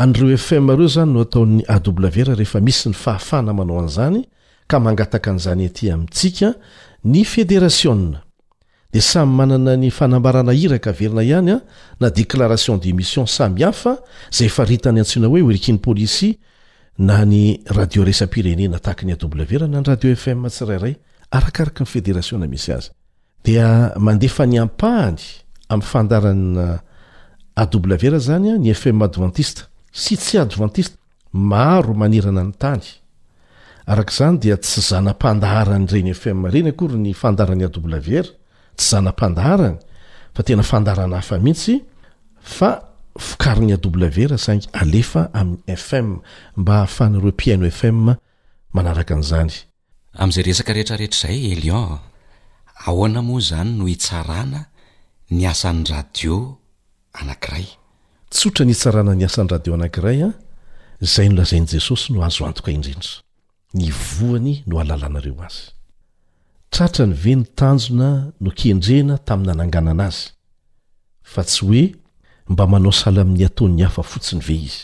anreo 0.00 0.36
fm 0.36 0.70
reo 0.76 0.88
zany 0.88 1.12
no 1.12 1.20
ataon'ny 1.26 1.64
aw 1.66 2.10
rehefa 2.30 2.60
misy 2.60 2.88
ny 2.88 2.94
fahafana 2.94 3.52
manao 3.52 3.80
an'zany 3.80 4.22
ka 4.66 4.78
mangataka 4.80 5.30
an'zany 5.30 5.66
aty 5.66 5.90
amitsika 5.90 6.54
nyai 7.04 7.24
y 7.24 7.58
aiissionnaon'ny 7.58 8.20
isi 15.98 16.38
na 17.00 17.22
ny 17.24 17.62
radio 17.70 18.02
resaprenena 18.04 18.78
tahak 18.78 19.02
ny 19.02 19.14
nany 19.68 19.82
radifm 19.88 20.46
tsiraray 20.48 20.94
akark 21.30 21.80
nyedraio 21.94 22.38
misy 22.52 22.72
ane 22.72 24.46
nyapay 24.46 25.14
am 25.68 25.80
fandaana 25.80 26.80
aw 27.56 28.18
zany 28.18 28.58
ny 28.58 28.70
fm 28.74 29.02
advantiste 29.02 29.62
sy 30.02 30.16
tsy 30.18 30.36
advantiste 30.44 30.96
maro 31.32 31.92
manirana 32.02 32.42
ny 32.46 32.52
tany 32.62 32.84
arak'izany 33.92 34.34
dia 34.42 34.56
tsy 34.64 34.80
zanampandahrany 34.90 35.86
reny 35.92 36.12
fm 36.20 36.38
reny 36.52 36.70
akory 36.72 36.98
ny 37.04 37.10
fandarany 37.20 37.64
awer 37.68 38.26
tsy 38.76 38.86
zanam-pandahrany 38.90 39.78
fa 40.34 40.40
tena 40.46 40.62
fandarana 40.70 41.16
hafa 41.20 41.36
mihitsy 41.44 41.74
fa 42.56 42.70
fikariny 43.28 43.74
awr 43.78 44.30
saingy 44.44 44.66
alefa 44.82 45.22
amin'ny 45.40 45.62
fm 45.86 46.06
mba 46.60 46.74
hahafanyreo 46.82 47.32
pieno 47.40 47.64
fm 47.78 47.98
manaraka 48.76 49.12
an'izany 49.16 49.54
am'izay 50.22 50.44
resaka 50.48 50.70
rehetraretra 50.76 51.20
zay 51.26 51.38
elion 51.52 51.90
ahoana 52.86 53.20
moa 53.28 53.42
zany 53.48 53.70
no 53.78 53.84
itsarana 53.94 54.60
ny 55.36 55.42
asan'ny 55.52 55.84
radio 55.94 56.34
anakiray 57.20 57.66
tsotra 58.30 58.64
nytsarana 58.64 59.14
ny 59.16 59.24
asan'ny 59.24 59.48
radio 59.50 59.74
anankiray 59.74 60.22
a 60.22 60.26
ah, 60.28 60.32
zay 61.00 61.28
nolazain'i 61.28 61.66
jesosy 61.72 62.12
no 62.12 62.20
azo 62.24 62.44
antoka 62.46 62.70
indrindra 62.70 63.10
ny 63.74 63.86
voany 63.90 64.54
no 64.66 64.76
alalanareo 64.82 65.40
azy 65.46 65.58
tratra 66.70 67.06
ny 67.06 67.14
ve 67.14 67.34
ny 67.36 67.44
tanjona 67.56 68.10
no 68.40 68.50
kendrena 68.60 69.16
tamin'ny 69.18 69.52
ananganana 69.52 70.04
azy 70.12 70.28
fa 71.22 71.42
tsy 71.44 71.62
hoe 71.66 71.84
mba 72.48 72.66
manao 72.66 72.92
sala 72.92 73.20
amin'ny 73.24 73.44
atao 73.46 73.68
'ny 73.68 73.82
hafa 73.84 74.02
fotsiny 74.02 74.40
ve 74.48 74.54
izy 74.68 74.82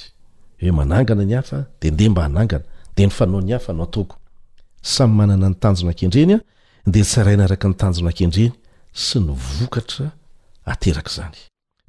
hoe 0.62 0.70
manangana 0.72 1.24
ny 1.24 1.34
hafa 1.36 1.58
de 1.80 1.90
ndeha 1.90 2.10
mba 2.10 2.22
hanangana 2.24 2.64
de 2.96 3.06
ny 3.06 3.10
fanao 3.12 3.40
ny 3.40 3.52
hafa 3.54 3.72
no 3.72 3.82
ataoko 3.82 4.16
samy 4.82 5.14
manana 5.16 5.48
ny 5.48 5.54
tanjona 5.60 5.92
kendreny 5.92 6.32
a 6.32 6.36
ah, 6.38 6.44
nde 6.86 7.00
tsyrainaaraka 7.02 7.68
nytanjona 7.68 8.12
kendreny 8.12 8.52
sy 8.92 9.18
ny 9.20 9.32
vokatra 9.58 10.08
aterak' 10.66 11.10
zany 11.12 11.36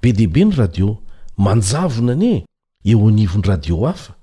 be 0.01 0.11
deibe 0.13 0.43
nyradio 0.45 0.99
manjavona 1.37 2.11
ane 2.11 2.45
eonivony 2.85 3.43
radio 3.47 3.85
hafa 3.85 4.13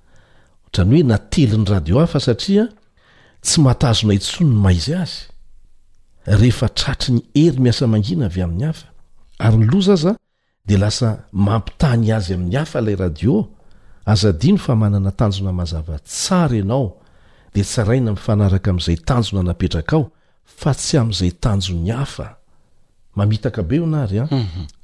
rany 0.77 0.93
hoe 0.95 1.03
nateli 1.03 1.57
n'ny 1.57 1.69
radio 1.75 2.01
afa 2.05 2.21
satria 2.27 2.65
tsy 3.45 3.57
matazona 3.65 4.13
itsonn 4.19 4.53
maizy 4.65 4.95
azhetratry 5.03 7.11
ny 7.17 7.21
ey 7.43 7.51
aa 7.53 8.75
ay 9.45 9.53
zad 9.83 10.17
lasa 10.83 11.09
mampitany 11.47 12.05
azy 12.17 12.33
amin'ny 12.35 12.57
hafa 12.61 12.79
lay 12.87 12.97
radio 13.05 13.35
azaino 14.13 14.59
fa 14.67 14.73
manana 14.83 15.11
tanjona 15.19 15.53
mazavatsara 15.61 16.55
ianao 16.61 16.87
de 17.55 17.63
tsraina 17.71 18.11
mifanaraka 18.17 18.69
am'izay 18.73 18.97
tanjona 19.09 19.43
napetraka 19.51 19.95
ao 19.97 20.05
fa 20.61 20.71
tsy 20.79 20.95
am'zay 21.03 21.31
tanoy 21.31 21.91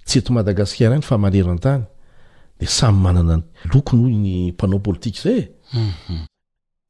etsemadagasiaa 0.09 1.00
faaeoanany 1.09 1.84
de 2.61 2.66
samy 2.66 3.00
manana 3.02 3.36
ny 3.38 3.42
lokony 3.72 4.16
ny 4.22 4.34
mpanao 4.52 4.78
politika 4.80 5.20
zay 5.22 5.40
e 5.42 5.48
mhm. 5.78 6.20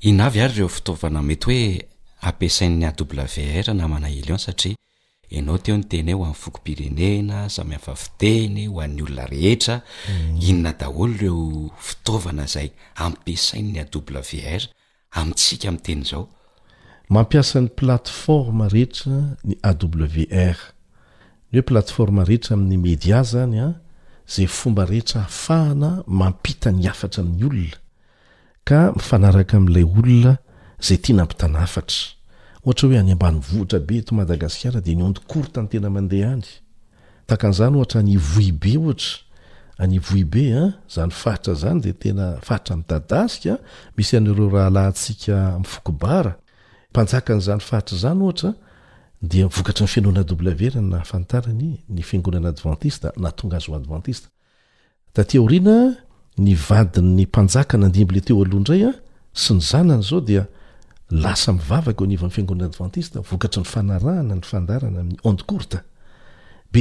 inavy 0.00 0.40
ary 0.40 0.54
reo 0.56 0.68
fitaovana 0.68 1.22
mety 1.22 1.44
hoe 1.44 1.88
ampiasain'ny 2.26 2.84
awr 2.86 3.74
namana 3.74 4.08
elion 4.18 4.38
satria 4.38 4.76
ianao 5.30 5.58
teo 5.58 5.76
ny 5.76 5.84
teny 5.84 6.12
ho 6.12 6.18
ho 6.18 6.24
an'ny 6.24 6.34
foko 6.34 6.60
pirenena 6.64 7.48
samy 7.48 7.72
hafa 7.74 7.94
fiteny 7.94 8.66
ho 8.66 8.80
an'ny 8.80 9.02
olona 9.02 9.26
rehetra 9.26 9.82
mm. 10.10 10.38
inona 10.48 10.72
daholo 10.72 11.14
ireo 11.14 11.70
fitaovana 11.78 12.46
zay 12.46 12.68
ampiasain'ny 12.94 13.78
a 13.80 13.86
wr 13.98 14.60
amintsika 15.10 15.70
mi'teny 15.72 16.04
zao 16.04 16.28
mampiasan'ny 17.08 17.68
plateforma 17.68 18.68
rehetra 18.68 19.36
ny 19.44 19.54
awr 19.62 20.58
ny 21.50 21.58
hoe 21.58 21.62
plateforma 21.70 22.24
rehetra 22.24 22.54
amin'ny 22.56 22.76
media 22.82 23.22
zany 23.22 23.58
a 23.60 23.66
ah, 23.66 23.74
zay 24.36 24.46
fomba 24.46 24.84
rehetra 24.84 25.20
ahfahana 25.22 26.02
mampita 26.06 26.72
ny 26.72 26.86
afatra 26.86 27.22
amin'ny 27.24 27.44
olona 27.48 27.72
ka 28.64 28.92
mifanaraka 28.96 29.56
amlay 29.56 29.84
olona 29.84 30.36
zay 30.80 30.96
tia 30.98 31.16
nampitan 31.16 31.56
afatra 31.56 31.96
ohathoe 32.64 32.98
any 32.98 33.12
ambanyvohitra 33.12 33.78
be 33.80 34.02
to 34.02 34.14
madagasikara 34.14 34.80
de 34.80 34.94
nyondi 34.94 35.20
kortany 35.26 35.66
tena 35.68 35.90
mandeha 35.90 36.32
any 36.36 36.48
takan'zany 37.26 37.76
ohatra 37.78 38.00
anyvoi 38.04 38.52
be 38.52 38.76
ohatra 38.78 39.16
anyvoi 39.78 40.24
bea 40.24 40.62
ah, 40.62 40.70
zany 40.94 41.10
fahtra 41.10 41.54
zany 41.54 41.80
de 41.80 41.92
tena 41.92 42.36
fahtra 42.42 42.76
mdadasika 42.76 43.58
misy 43.96 44.16
anareo 44.16 44.50
rahalahntsika 44.50 45.54
ami'fokobara 45.56 46.36
mpanjaka 46.92 47.32
n'zany 47.38 47.60
fahatra 47.68 47.96
zany 47.98 48.20
ohatra 48.22 48.52
dia 49.22 49.48
vokatry 49.48 49.84
ny 49.84 49.88
fieanoana 49.88 50.24
w 50.24 50.66
r 50.68 50.82
naafantarany 50.82 51.76
ny 51.88 52.02
fiangonana 52.02 52.48
adventista 52.48 53.12
natonga 53.16 53.56
azo 53.56 53.74
adventist 53.74 54.28
datorina 55.14 55.96
ny 56.38 56.54
vadiny 56.56 57.22
mpanjaka 57.22 57.78
na 57.78 57.86
andble 57.86 58.20
teo 58.20 58.44
alohndraya 58.44 58.92
sy 59.34 59.54
ny 59.54 59.60
zanany 59.60 60.02
zaodlasa 60.02 61.52
mivavaka 61.52 62.04
y 62.04 62.16
fangonanadvntist 62.30 63.18
vokatr 63.30 63.58
ny 63.58 63.64
fanarahna 63.64 64.34
ny 64.34 64.40
fandarana 64.44 65.00
ami 65.00 65.16
onde 65.24 65.42
ourtbe 65.48 65.80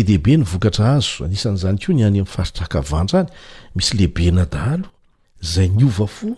deibe 0.04 0.38
ny 0.38 0.44
vokatra 0.44 0.94
azo 0.94 1.26
aisan'zany 1.26 1.80
ony 1.90 2.04
ay 2.04 2.08
am'y 2.08 2.26
faritraadray 2.26 3.26
misy 3.76 3.98
leibena 3.98 4.46
dalo 4.46 4.86
zay 5.42 5.68
niova 5.70 6.08
fo 6.08 6.38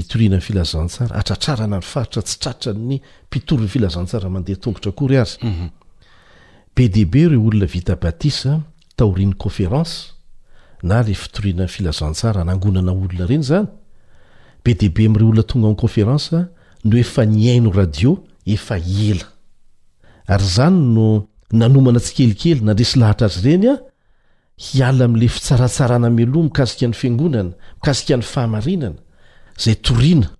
itoriana 0.00 0.36
ny 0.40 0.42
filazantsara 0.46 1.12
atratraana 1.20 1.78
y 1.84 1.84
faritra 1.92 2.22
tsy 2.26 2.36
trartrany 2.42 2.94
mpitory 3.28 3.64
ny 3.68 3.72
filazantsara 3.76 4.26
mandehatongotra 4.34 4.92
kory 4.98 5.16
ay 5.20 5.26
be 6.76 6.88
db 6.88 7.28
reo 7.32 7.46
olona 7.46 7.66
vita 7.66 7.96
batisa 7.96 8.60
taorin' 8.96 9.34
conféranse 9.34 10.14
na 10.82 11.02
le 11.02 11.14
fitorinay 11.14 11.68
filazantsara 11.68 12.44
nangonana 12.44 12.92
olona 12.92 13.26
reny 13.28 13.44
zany 13.44 13.66
be 14.64 14.74
dbe 14.74 15.08
m'ireo 15.08 15.28
olona 15.30 15.42
tonga 15.42 15.70
i'konféransa 15.74 16.46
no 16.84 16.98
efa 16.98 17.26
nyaino 17.26 17.72
radio 17.74 18.14
efa 18.46 18.78
ela 18.78 19.28
ary 20.26 20.44
zany 20.54 20.78
no 20.96 21.08
nanomana 21.52 22.00
tsikelikely 22.00 22.62
nandresy 22.64 22.98
lahatra 22.98 23.26
azy 23.28 23.44
ireny 23.50 23.68
a 23.70 23.76
hiala 24.68 25.04
am'le 25.04 25.28
fitsaratsarana 25.28 26.10
miloha 26.10 26.44
mikasik 26.48 26.82
ny 26.88 26.94
fiangonana 26.94 27.52
mikasik 27.82 28.10
n'ny 28.16 28.22
fahamarinana 28.22 29.00
zay 29.60 29.76
torina 29.76 30.30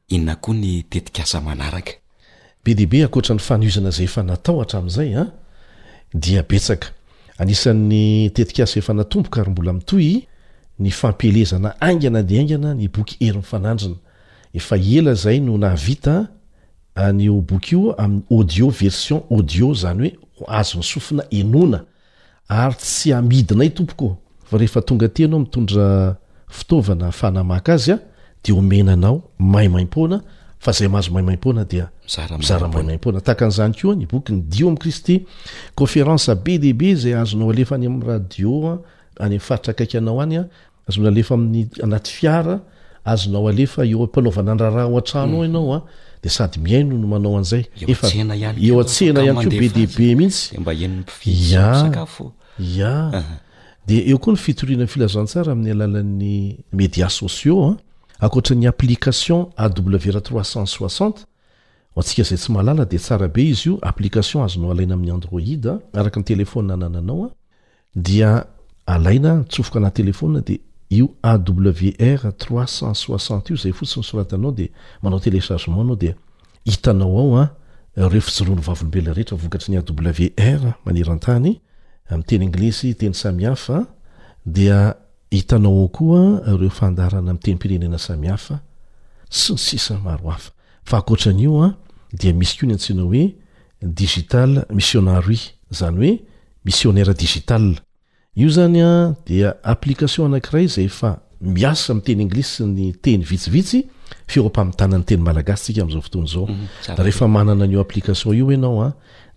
inao 0.09 0.55
nytetiaean'ny 0.55 1.91
tetikaaefnaoboka 8.31 9.45
rymbola 9.45 9.73
mitoy 9.73 10.21
ny 10.79 10.91
fampelezana 10.91 11.81
aingana 11.81 12.23
de 12.23 12.39
aingana 12.39 12.75
ny 12.75 12.89
boky 12.89 13.17
herinnyfananina 13.25 13.97
efa 14.55 14.77
ela 14.77 15.15
zay 15.15 15.41
no 15.41 15.59
navita 15.59 16.29
anyo 16.95 17.39
ah, 17.39 17.43
boky 17.53 17.75
io 17.75 17.93
amin'ny 17.97 18.23
audio 18.31 18.69
version 18.71 19.23
audio 19.31 19.75
zany 19.75 20.19
hoe 20.39 20.47
azo 20.49 20.79
misofina 20.79 21.25
enona 21.31 21.85
ary 22.49 22.74
tsy 22.80 23.12
amidinay 23.12 23.68
tompoko 23.70 24.16
fa 24.45 24.59
rehefatonganao 24.59 25.47
aaaaaaamapoanataka 25.84 27.97
n'izany 33.47 33.74
ko 33.80 33.90
any 33.92 34.07
bokiny 34.07 34.40
dio 34.42 34.68
am' 34.68 34.76
kristy 34.78 35.26
conférense 35.74 36.34
be 36.45 36.59
dehibe 36.59 36.95
zay 36.95 37.14
azonao 37.14 37.51
alefa 37.51 37.74
any 37.74 37.86
am 37.86 38.01
radio 38.03 38.68
any 38.68 38.78
ami'ny 39.20 39.38
fahitrakaikyanao 39.40 40.20
anya 40.20 40.45
azonao 40.88 41.09
alefa 41.12 41.34
amin'ny 41.34 41.66
anaty 41.82 42.12
fiara 42.12 42.61
azonao 43.05 43.49
alefa 43.49 43.84
eompanaovanandraraha 43.86 44.82
ao 44.86 44.99
atranoao 44.99 45.38
mm. 45.38 45.45
anaoa 45.45 45.82
de 46.25 46.29
sady 46.31 46.59
miaino 46.64 46.97
no 46.99 47.07
manao 47.07 47.37
an'izayefa 47.39 48.09
eoatsehna 48.66 49.22
iany 49.27 49.45
k 49.45 49.59
bdb 49.61 49.99
mihitsy 50.18 51.57
a 51.57 51.72
a 52.87 53.22
de 53.87 53.95
eo 54.11 54.18
koa 54.18 54.33
ny 54.33 54.39
fitorina 54.41 54.85
ny 54.89 54.93
filazantsara 54.95 55.53
amin'ny 55.53 55.70
alalan'ny 55.77 56.37
média 56.81 57.09
sociax 57.20 57.77
a 58.20 58.27
akoatra 58.27 58.55
ny 58.57 58.66
application 58.66 59.41
awr 59.61 60.16
tcnt 60.25 60.66
st 60.66 61.16
ho 61.20 62.01
antsika 62.01 62.22
zay 62.29 62.39
tsy 62.41 62.51
mahalala 62.57 62.85
de 62.85 62.99
tsarabe 62.99 63.43
izy 63.53 63.68
io 63.68 63.79
application 63.83 64.41
azonao 64.45 64.72
alaina 64.72 64.95
amin'ny 64.97 65.12
androide 65.12 65.68
a 65.72 65.77
araka 66.01 66.20
ny 66.20 66.25
telefonia 66.25 66.77
na 66.77 66.89
nanao 66.89 67.25
a 67.29 67.31
dia 67.95 68.47
alaina 68.87 69.45
tsofoka 69.49 69.81
na 69.81 69.91
telefona 69.91 70.41
de 70.41 70.61
io 70.97 71.09
awr 71.26 71.72
tiscent 71.74 72.45
sixnt 72.70 73.49
io 73.51 73.57
zay 73.59 73.72
fotsi 73.74 73.95
ah, 73.95 73.99
ny 73.99 74.05
soratanao 74.09 74.53
de 74.59 74.66
manao 75.03 75.20
télechagement 75.24 75.84
nao 75.88 75.97
dehiaoaoeofijoony 75.99 78.61
obel 78.61 79.09
ehetavokatry 79.18 79.70
ny 79.72 79.76
wr 79.90 80.74
manerantany 80.86 81.53
am'teny 82.11 82.42
englizy 82.47 82.95
teny 82.95 83.14
sami 83.14 83.45
hafa 83.45 83.78
dea 84.47 84.95
hitanao 85.30 85.72
ao 85.82 85.88
koa 85.97 86.40
reo 86.61 86.70
fandarana 86.70 87.30
amteny 87.34 87.55
m-pirenena 87.57 87.99
sami 87.99 88.26
hafa 88.28 88.59
sy 89.30 89.53
ny 89.53 89.59
sisa 89.59 89.99
maro 89.99 90.28
hafa 90.30 90.51
fa 90.84 90.99
ankoatranyioa 90.99 91.66
ah, 91.66 91.74
dia 92.12 92.32
misy 92.34 92.57
keo 92.59 92.66
ny 92.68 92.72
antsinao 92.74 93.07
hoe 93.07 93.34
digital 93.82 94.64
missionarui 94.70 95.40
zany 95.70 95.97
hoe 95.99 96.24
missionnaira 96.64 97.12
digital 97.14 97.74
io 98.37 98.49
zany 98.51 98.80
a 98.82 99.14
dea 99.26 99.55
applikation 99.62 100.26
anakiray 100.26 100.66
zay 100.68 100.89
fa 100.89 101.20
miaa 101.41 101.74
mtenyiy 101.95 102.26
nyteny 102.61 103.24
itsikaaapde 103.30 104.70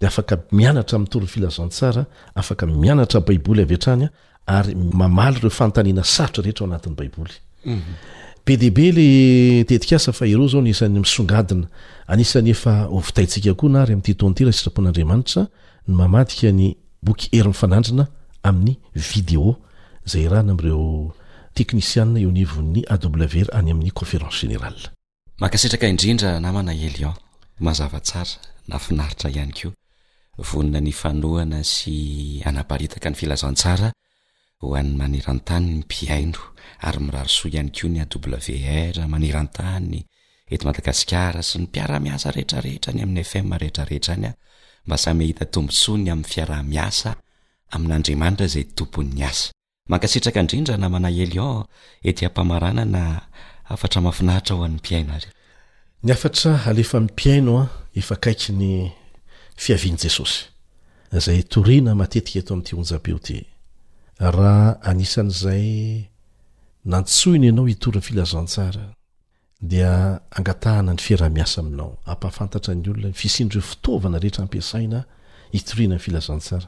afaka 0.07 0.35
mianatra 0.51 0.99
miytoriny 0.99 1.27
filazantsara 1.27 2.05
aak 2.35 2.61
iababolyati'yaymytra 2.63 4.07
mhm. 14.39 14.51
sitrapon'andriamanitra 14.53 15.43
ny 15.87 15.93
mamadika 15.99 16.51
ny 16.51 16.75
bk 17.03 17.19
ery 17.33 17.47
nyfanandrina 17.47 18.05
amin'ny 18.47 18.75
vidéo 18.95 19.49
zay 20.11 20.25
rahana 20.31 20.51
am'ireo 20.55 20.87
teknisiana 21.57 22.17
eo 22.23 22.31
nivon'ny 22.37 22.81
awr 22.87 23.47
any 23.59 23.69
amin'ny 23.73 23.91
conférence 23.99 24.37
généralaaitidinanamana 24.47 26.73
elion 26.85 27.13
mazavatsara 27.65 28.29
nafinaritra 28.71 29.27
ihany 29.35 29.53
ko 29.59 29.67
vonona 30.49 30.79
ny 30.85 30.91
fanoana 31.01 31.59
sy 31.73 31.95
anaparitaka 32.49 33.07
ny 33.11 33.15
filazantsara 33.19 33.89
hoan'ny 34.63 34.93
manirantanyny 35.01 35.81
piaino 35.91 36.41
ary 36.87 36.99
mirarosoa 37.05 37.47
ihany 37.53 37.71
ko 37.77 37.83
ny 37.93 37.97
awr 38.05 38.97
manirantanny 39.13 39.99
eti 40.53 40.63
madagasikara 40.67 41.41
sy 41.49 41.55
ny 41.59 41.65
mpiaramiasa 41.67 42.27
rehetrarehetra 42.35 42.91
ny 42.95 43.01
amin'ny 43.03 43.23
fmrehetrarehetra 43.31 44.13
any 44.17 44.27
a 44.31 44.33
mba 44.87 44.95
samyhitatombosony 45.03 46.05
ami'ny 46.15 46.23
fiarahmiasa 46.33 47.11
amin'andriamanitra 47.75 48.47
zay 48.47 48.65
tompon'ny 48.77 49.23
asa 49.29 49.51
mankasitraka 49.89 50.39
indindra 50.43 50.75
namaelion 50.77 51.65
etmana 52.09 52.81
naafatra 52.95 53.99
mahafinahitra 54.05 54.53
ho 54.57 54.61
anpiainony 54.69 55.25
aft 56.15 56.35
aefapiainoa 56.71 57.63
efakaiyny 57.99 58.67
fiavian'jesosy 59.63 60.37
zay 61.25 61.39
oina 61.61 61.91
matetika 62.01 62.39
eto 62.41 62.51
am'tyojaeoy 62.55 63.41
aan'zay 64.89 65.67
nantsoina 66.91 67.47
anao 67.51 67.65
itorany 67.75 68.05
filazansara 68.07 68.85
di 69.69 69.79
anghana 70.37 70.91
ny 70.95 71.01
firahmiasa 71.07 71.55
aminao 71.61 71.91
ampahafantatra 72.11 72.71
ny 72.75 72.87
olona 72.91 73.09
fisindreo 73.21 73.61
fitaovana 73.69 74.17
rehetra 74.23 74.41
ampiasaina 74.45 74.99
itorianany 75.59 75.99
filazantsara 76.05 76.67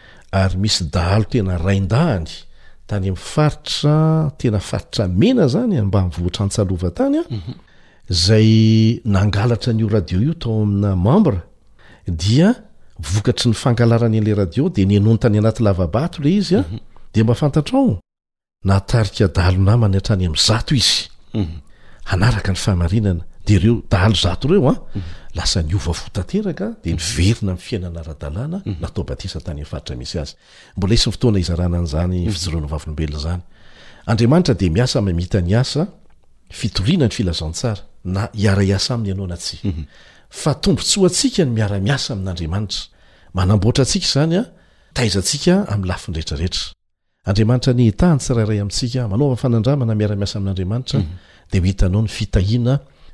ary 0.31 0.57
misy 0.57 0.83
dahalo 0.93 1.23
tena 1.31 1.57
raindahany 1.57 2.27
tany 2.87 3.07
am'ny 3.11 3.19
faritra 3.33 3.99
tena 4.39 4.59
faritra 4.59 5.07
mena 5.21 5.45
zany 5.53 5.75
mba 5.87 5.99
mivoatra 6.07 6.41
antsalova 6.45 6.89
tany 6.99 7.17
a 7.21 7.23
mhm. 7.31 7.53
zay 8.25 8.49
nangalatra 9.15 9.71
n'io 9.73 9.87
radio 9.95 10.17
io 10.27 10.33
tao 10.41 10.61
amina 10.63 10.91
mambra 10.95 11.39
dia 12.23 12.47
vokatry 13.11 13.49
ny 13.51 13.55
fangalaranya'la 13.63 14.33
radio 14.41 14.63
de 14.75 14.81
nyanontany 14.91 15.37
anatyy 15.41 15.63
lavabato 15.67 16.17
ley 16.23 16.35
izy 16.39 16.55
a 16.55 16.61
mhm. 16.61 16.79
de 17.13 17.23
mba 17.23 17.33
fantatraao 17.41 17.99
natarika 18.69 19.27
dalo 19.37 19.59
namany 19.69 19.95
hatrany 19.99 20.25
amin'n 20.27 20.43
zato 20.49 20.71
izy 20.81 20.99
mhm. 21.33 21.53
hanaraka 22.09 22.51
ny 22.53 22.59
fahamarinana 22.63 23.23
ereo 23.55 23.81
da 23.89 24.01
alzato 24.03 24.47
reoa 24.47 24.71
ah. 24.73 24.83
lasa 25.33 25.59
mhm. 25.61 25.67
ny 25.69 25.75
ova 25.75 25.93
fo 25.99 26.07
tateraka 26.17 26.65
de 26.83 26.89
nyverina 26.95 27.51
am'ny 27.53 27.57
fiainanaradalàna 27.67 28.57
nataobatisa 28.83 29.37
tanyyfaitra 29.47 29.93
miyaakaiaramiasa 30.01 32.01
amin'n'adramanitraaotrasikayataany 34.99 35.89
tsiaay 47.61 48.17
mhm. 48.17 48.61
amitsika 48.65 49.03
manaoafanandramana 49.13 49.93
miaramiasa 49.99 50.35
amin'andriamanitra 50.39 50.99
ah, 50.99 51.03
mhm. 51.05 51.11
de 51.51 51.57
hitanao 51.67 52.01
ny 52.01 52.07
fitahina 52.17 52.73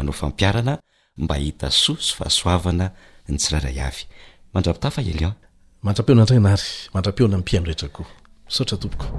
anao 0.00 0.12
fampiarana 0.12 0.78
mba 1.16 1.34
hita 1.44 1.68
sosy 1.82 2.12
fahasoavana 2.18 2.86
ny 3.28 3.34
tsiraray 3.40 3.78
avy 3.88 4.04
mandrapita 4.52 4.88
fa 4.94 5.02
elion 5.12 5.34
mandra-peona 5.84 6.22
ndray 6.24 6.40
naary 6.42 6.68
mandram-peona 6.94 7.36
mpiano 7.40 7.66
rehetra 7.70 7.88
koa 7.88 8.06
sotra 8.56 8.76
tompokosmat 8.78 9.18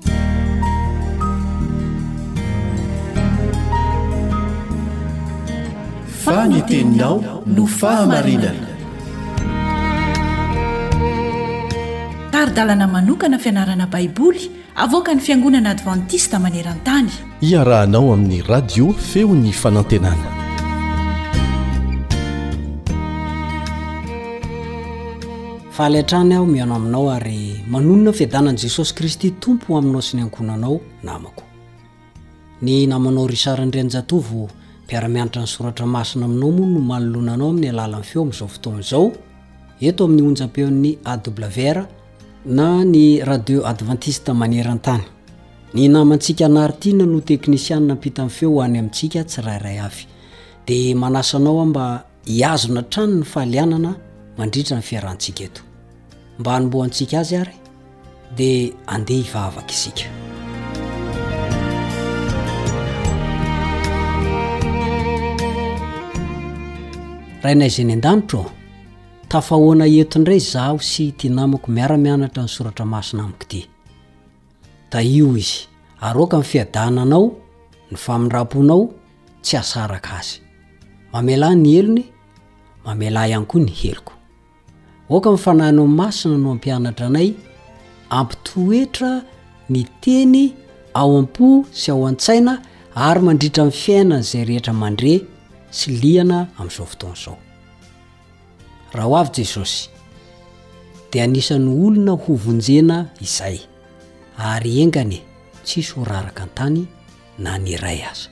faniteninao 6.24 7.16
no 7.54 7.66
fahamarinana 7.66 8.68
karydalana 12.32 12.86
manokana 12.94 13.38
fianarana 13.38 13.86
baiboly 13.86 14.57
avoka 14.78 15.14
ny 15.14 15.20
fiangonana 15.20 15.70
advantista 15.70 16.38
manerantany 16.38 17.10
iarahanao 17.42 18.12
amin'ny 18.14 18.42
radio 18.42 18.92
feony 19.10 19.52
fanantenana 19.52 20.28
fahalentrany 25.76 26.34
aho 26.34 26.46
miano 26.46 26.74
aminao 26.76 27.10
ary 27.12 27.64
manonona 27.66 28.12
fiadanan' 28.12 28.56
jesosy 28.62 28.94
kristy 28.94 29.30
tompo 29.30 29.76
aminao 29.78 30.02
sy 30.02 30.16
ny 30.16 30.22
ankonanao 30.22 30.80
namako 31.02 31.42
ny 32.62 32.86
namanao 32.86 33.26
ry 33.26 33.36
sarandrinjatovo 33.36 34.48
mpiara-mianatra 34.84 35.40
ny 35.42 35.46
soratra 35.46 35.86
masina 35.86 36.24
aminao 36.26 36.50
mono 36.52 36.70
no 36.78 36.80
manolonanao 36.80 37.48
amin'ny 37.50 37.68
alalany 37.68 38.02
feo 38.04 38.22
amin'izao 38.22 38.48
fotoana'izao 38.48 39.12
eto 39.80 40.04
amin'ny 40.04 40.26
onjam-peon'ny 40.28 40.98
awr 41.04 41.97
na 42.48 42.82
ny 42.84 43.20
radio 43.24 43.60
adventiste 43.66 44.32
manerantany 44.32 45.04
ny 45.74 45.88
namantsika 45.88 46.46
anaritiana 46.46 47.04
no 47.06 47.20
teknisianna 47.20 47.94
mpita 47.94 48.22
mn'n 48.24 48.30
feo 48.32 48.50
hoany 48.54 48.78
amintsika 48.78 49.24
tsyrairay 49.24 49.76
avy 49.84 50.06
di 50.66 50.94
manasanao 50.94 51.60
a 51.60 51.66
mba 51.66 51.86
hiazona 52.24 52.82
trano 52.88 53.20
ny 53.20 53.24
fahalianana 53.24 53.92
mandritra 54.40 54.76
ny 54.76 54.82
fiarahantsika 54.82 55.44
eto 55.44 55.62
mba 56.40 56.52
hanimboantsika 56.56 57.20
azy 57.20 57.36
ary 57.36 57.56
dia 58.36 58.72
andeha 58.86 59.20
hivavaka 59.28 59.72
isika 59.72 60.08
rainaizy 67.44 67.84
ny 67.84 67.92
an-danitro 67.92 68.57
tafahoana 69.32 69.84
ento 69.96 70.14
indray 70.20 70.38
zaho 70.52 70.76
sy 70.88 71.04
tia 71.18 71.30
namiko 71.36 71.66
miaramianatra 71.76 72.42
ny 72.44 72.48
soratra 72.54 72.84
masina 72.94 73.22
amiko 73.26 73.44
ty 73.52 73.60
da 74.90 74.98
io 75.16 75.28
izy 75.40 75.68
ary 76.06 76.18
oka 76.24 76.36
n 76.36 76.42
fiadananao 76.50 77.26
ny 77.90 77.96
famindramponao 78.04 78.82
tsy 79.44 79.54
asaraka 79.62 80.12
azy 80.20 80.36
mamelahy 81.12 81.56
ny 81.62 81.68
elony 81.76 82.02
mamelah 82.84 83.24
ihany 83.30 83.44
koa 83.50 83.60
ny 83.66 83.70
heloko 83.80 84.12
oka 85.16 85.28
n'fanaina 85.34 85.80
mn 85.86 85.94
masina 86.00 86.36
no 86.42 86.48
ampianatra 86.54 87.04
anay 87.10 87.28
ampitoetra 88.18 89.10
ny 89.72 89.80
teny 90.02 90.38
ao 91.00 91.10
am-po 91.20 91.48
sy 91.80 91.88
ao 91.92 92.00
an-tsaina 92.08 92.52
ary 93.08 93.20
mandritra 93.26 93.62
miny 93.68 93.76
fiainany 93.82 94.24
zay 94.30 94.42
rehetra 94.48 94.72
mandre 94.82 95.12
sy 95.78 95.88
lihana 96.02 96.38
amin'izao 96.58 96.86
fotoana 96.92 97.20
zao 97.24 97.36
raha 98.92 99.08
o 99.08 99.16
avy 99.16 99.32
jesosy 99.42 99.78
di 101.10 101.18
anisan'ny 101.24 101.68
olona 101.86 102.12
hovonjena 102.24 102.98
izay 103.24 103.58
ary 104.36 104.74
engane 104.84 105.18
tsisy 105.66 105.92
oraraka 106.00 106.42
an-tany 106.46 106.80
na 107.44 107.52
nyray 107.64 108.00
aza 108.10 108.28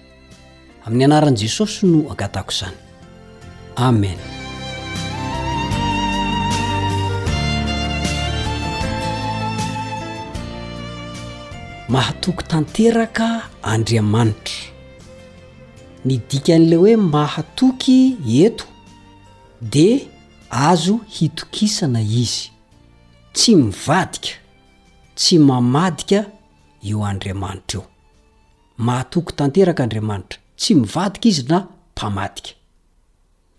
amin'ny 0.84 1.04
anaran'i 1.08 1.40
jesosy 1.42 1.84
no 1.90 1.98
angatako 2.12 2.50
izany 2.54 2.78
amen 3.86 4.18
mahatoky 11.92 12.42
tanteraka 12.50 13.26
andryamanitra 13.72 14.58
ny 16.06 16.14
dikan'le 16.28 16.74
hoe 16.80 16.94
mahatoky 17.14 17.98
eto 18.46 18.64
de 19.74 19.88
azo 20.56 21.00
hitokisana 21.20 22.00
izy 22.00 22.50
tsy 23.32 23.56
mivadika 23.56 24.28
tsy 25.16 25.36
mamadika 25.48 26.20
eo 26.90 27.00
andriamanitra 27.10 27.80
eo 27.80 27.84
mahatoky 28.86 29.32
tanteraka 29.38 29.82
andriamanitra 29.84 30.38
tsy 30.60 30.72
mivadika 30.80 31.26
izy 31.30 31.42
na 31.50 31.58
mpamadika 31.92 32.48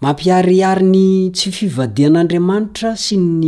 mampiarihary 0.02 0.86
ny 0.94 1.04
tsy 1.36 1.48
fivadian'andriamanitra 1.58 2.90
sy 3.06 3.16
ny 3.42 3.48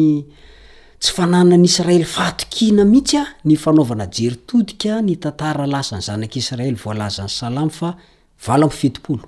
tsy 1.01 1.11
fanana 1.15 1.55
nyisraely 1.63 2.03
faatokihana 2.15 2.83
mihitsy 2.91 3.17
a 3.21 3.27
ny 3.45 3.55
fanaovana 3.63 4.05
jeritodika 4.15 4.91
ny 5.07 5.13
tantara 5.23 5.63
lasany 5.73 6.01
zanak'isiraely 6.07 6.77
voalazany 6.83 7.29
salamy 7.39 7.71
fa 7.79 7.89
vala 8.47 8.65
am-pifetopolo 8.65 9.23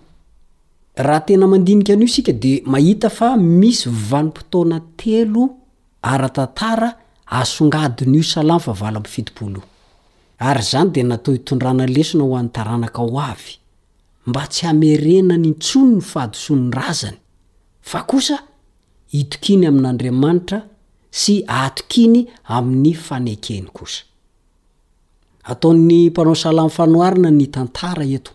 raha 0.96 1.20
tena 1.20 1.48
mandinika 1.48 1.94
an'io 1.94 2.08
sika 2.08 2.34
de 2.34 2.62
mahita 2.66 3.10
fa 3.10 3.38
misy 3.38 3.88
ovanim-potoona 3.90 4.78
telo 4.98 5.44
ara-tantara 6.04 6.90
asongadin'io 7.28 8.24
salamo 8.24 8.60
favala 8.60 8.98
amyfitipolo 9.00 9.60
i 9.62 9.66
ary 10.44 10.62
zany 10.64 10.92
de 10.92 11.04
natao 11.04 11.34
hitondrana 11.34 11.86
lesona 11.86 12.24
ho 12.24 12.36
an'ny 12.36 12.52
taranaka 12.52 13.02
o 13.02 13.20
avy 13.32 13.52
mba 14.28 14.48
tsy 14.48 14.66
amerena 14.68 15.38
ny 15.38 15.48
ntsono 15.52 15.96
ny 15.96 16.02
fahadisondrazany 16.02 17.18
fa 17.82 18.00
kosa 18.04 18.36
itokiny 19.12 19.66
amin'andriamanitra 19.68 20.60
sy 21.22 21.36
atokiny 21.48 22.28
amin'ny 22.56 22.94
fanekeny 22.94 23.68
kosa 23.78 24.04
ataon'ny 25.52 26.10
mpanao 26.10 26.36
salam 26.36 26.70
fanoaina 26.70 27.30
ny 27.32 27.46
tantara 27.56 28.04
eto 28.18 28.32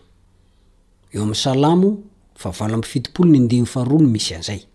eo 1.13 1.21
an'ny 1.23 1.35
salamo 1.35 1.89
ao 2.45 2.53
ampifitiolo 2.75 3.29
ny 3.31 3.39
ndiy 3.45 3.63
aonoisy 3.75 4.35
ayiy 4.35 4.65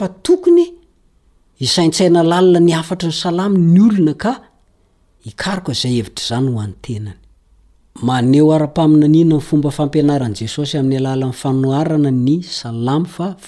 anyoony 0.00 0.66
isaintsaina 1.64 2.20
lalina 2.30 2.60
ny 2.66 2.72
afatra 2.80 3.08
ny 3.08 3.14
salamy 3.22 3.58
ny 3.58 3.80
olona 3.80 4.38
ayeinyinfomba 8.76 9.70
fampianaran 9.78 10.32
jesosy 10.40 10.74
amin'ny 10.80 11.06
aalananona 11.08 12.10
ny 12.26 12.32
a 12.64 12.68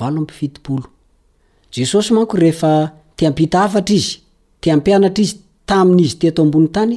aompiiiooesosy 0.00 2.14
manko 2.16 2.34
rehefa 2.42 2.70
tiampita 3.16 3.58
hafatra 3.64 3.94
izy 3.98 4.12
tiampianatra 4.62 5.22
izy 5.26 5.36
taminyizy 5.68 6.16
teto 6.22 6.40
ambony 6.44 6.68
tany 6.76 6.96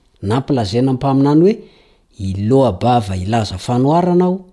na 0.21 0.39
mpilazaina 0.39 0.91
anpaminany 0.91 1.41
hoe 1.41 1.59
iloabava 2.19 3.17
ilaza 3.17 3.57
fanoarana 3.57 4.25
aho 4.25 4.45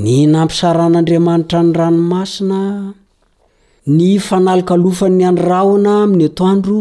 ny 0.05 0.17
nampisaran'andriamanitra 0.35 1.59
ny 1.65 1.71
rano 1.79 2.01
masina 2.13 2.61
ny 3.97 4.09
fanalikalofanny 4.29 5.23
andyrahona 5.31 5.93
amin'ny 6.05 6.25
atoandro 6.31 6.81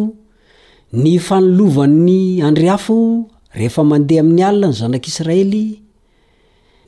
ny 1.02 1.14
fanolovan'ny 1.28 2.20
andryafo 2.48 2.96
rehefa 3.58 3.82
mandeha 3.92 4.20
amin'ny 4.24 4.42
alina 4.50 4.68
ny 4.70 4.76
zanak'israely 4.82 5.66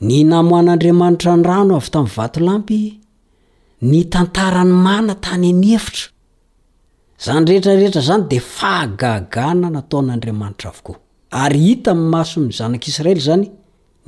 ny 0.08 0.18
namo 0.32 0.52
an'andriamanitra 0.62 1.32
ny 1.40 1.44
rano 1.52 1.72
avy 1.80 1.90
tamin'ny 1.94 2.16
vatolampy 2.18 2.82
ny 3.84 4.08
tantarany 4.10 4.74
mana 4.86 5.14
tany 5.26 5.50
any 5.54 5.68
hefitra 5.76 6.10
zany 7.24 7.46
rehetrarehetra 7.50 8.02
zany 8.08 8.24
de 8.32 8.40
fahagagana 8.58 9.68
nataon'andriamanitra 9.76 10.68
avokoa 10.72 10.98
ary 11.44 11.60
hita 11.68 11.92
nymaso 12.00 12.34
am'ny 12.40 12.54
zanak'isiraely 12.60 13.22
zany 13.30 13.48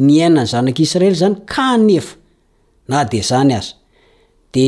ny 0.05 0.13
aina 0.25 0.41
ny 0.43 0.47
zanak'israely 0.53 1.17
zany 1.21 1.35
ka 1.53 1.67
nefa 1.87 2.13
na 2.91 2.99
de 3.11 3.19
zany 3.31 3.53
azy 3.59 3.71
de 4.55 4.65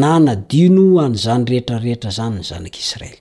nanadino 0.00 0.84
an'izany 1.06 1.44
rehetrarehetra 1.52 2.10
zany 2.18 2.34
ny 2.40 2.44
zanak'isiraely 2.50 3.18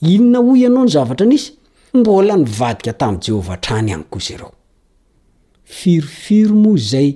inona 0.00 0.38
ho 0.46 0.56
ianao 0.60 0.84
ny 0.84 0.90
zavatra 0.94 1.26
anisy 1.26 1.52
mbola 1.94 2.34
nyvadika 2.36 2.92
tamn' 3.00 3.20
jehovah 3.24 3.60
trany 3.64 3.88
ihany 3.88 4.04
ko 4.10 4.18
zareo 4.26 4.50
firofiro 5.76 6.54
moa 6.62 6.76
zay 6.90 7.08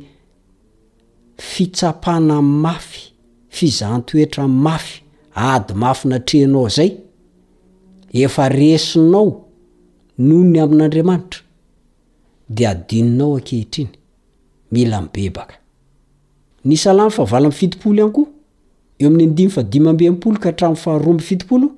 fitsapana 1.50 2.36
n 2.42 2.46
mafy 2.64 3.00
fizahntoetra 3.56 4.44
n' 4.48 4.58
mafy 4.66 5.02
ady 5.48 5.72
mafy 5.82 6.04
natrehnao 6.08 6.68
zay 6.76 6.90
efa 8.24 8.44
resinao 8.58 9.28
noho 10.26 10.44
ny 10.50 10.58
amin'andriamanitra 10.64 11.40
de 12.54 12.62
adininao 12.72 13.36
ankehitriny 13.36 13.92
mila 14.72 14.98
nibebaka 15.00 15.56
ny 16.66 16.76
sala'ny 16.82 17.12
fa 17.16 17.24
vala 17.30 17.48
mn' 17.48 17.58
fitipolo 17.58 17.98
ianyko 18.02 18.22
eoamin'ny 19.00 19.26
andiny 19.30 19.50
fadimabepolo 19.54 20.36
khrafahrombfitipolo 20.44 21.68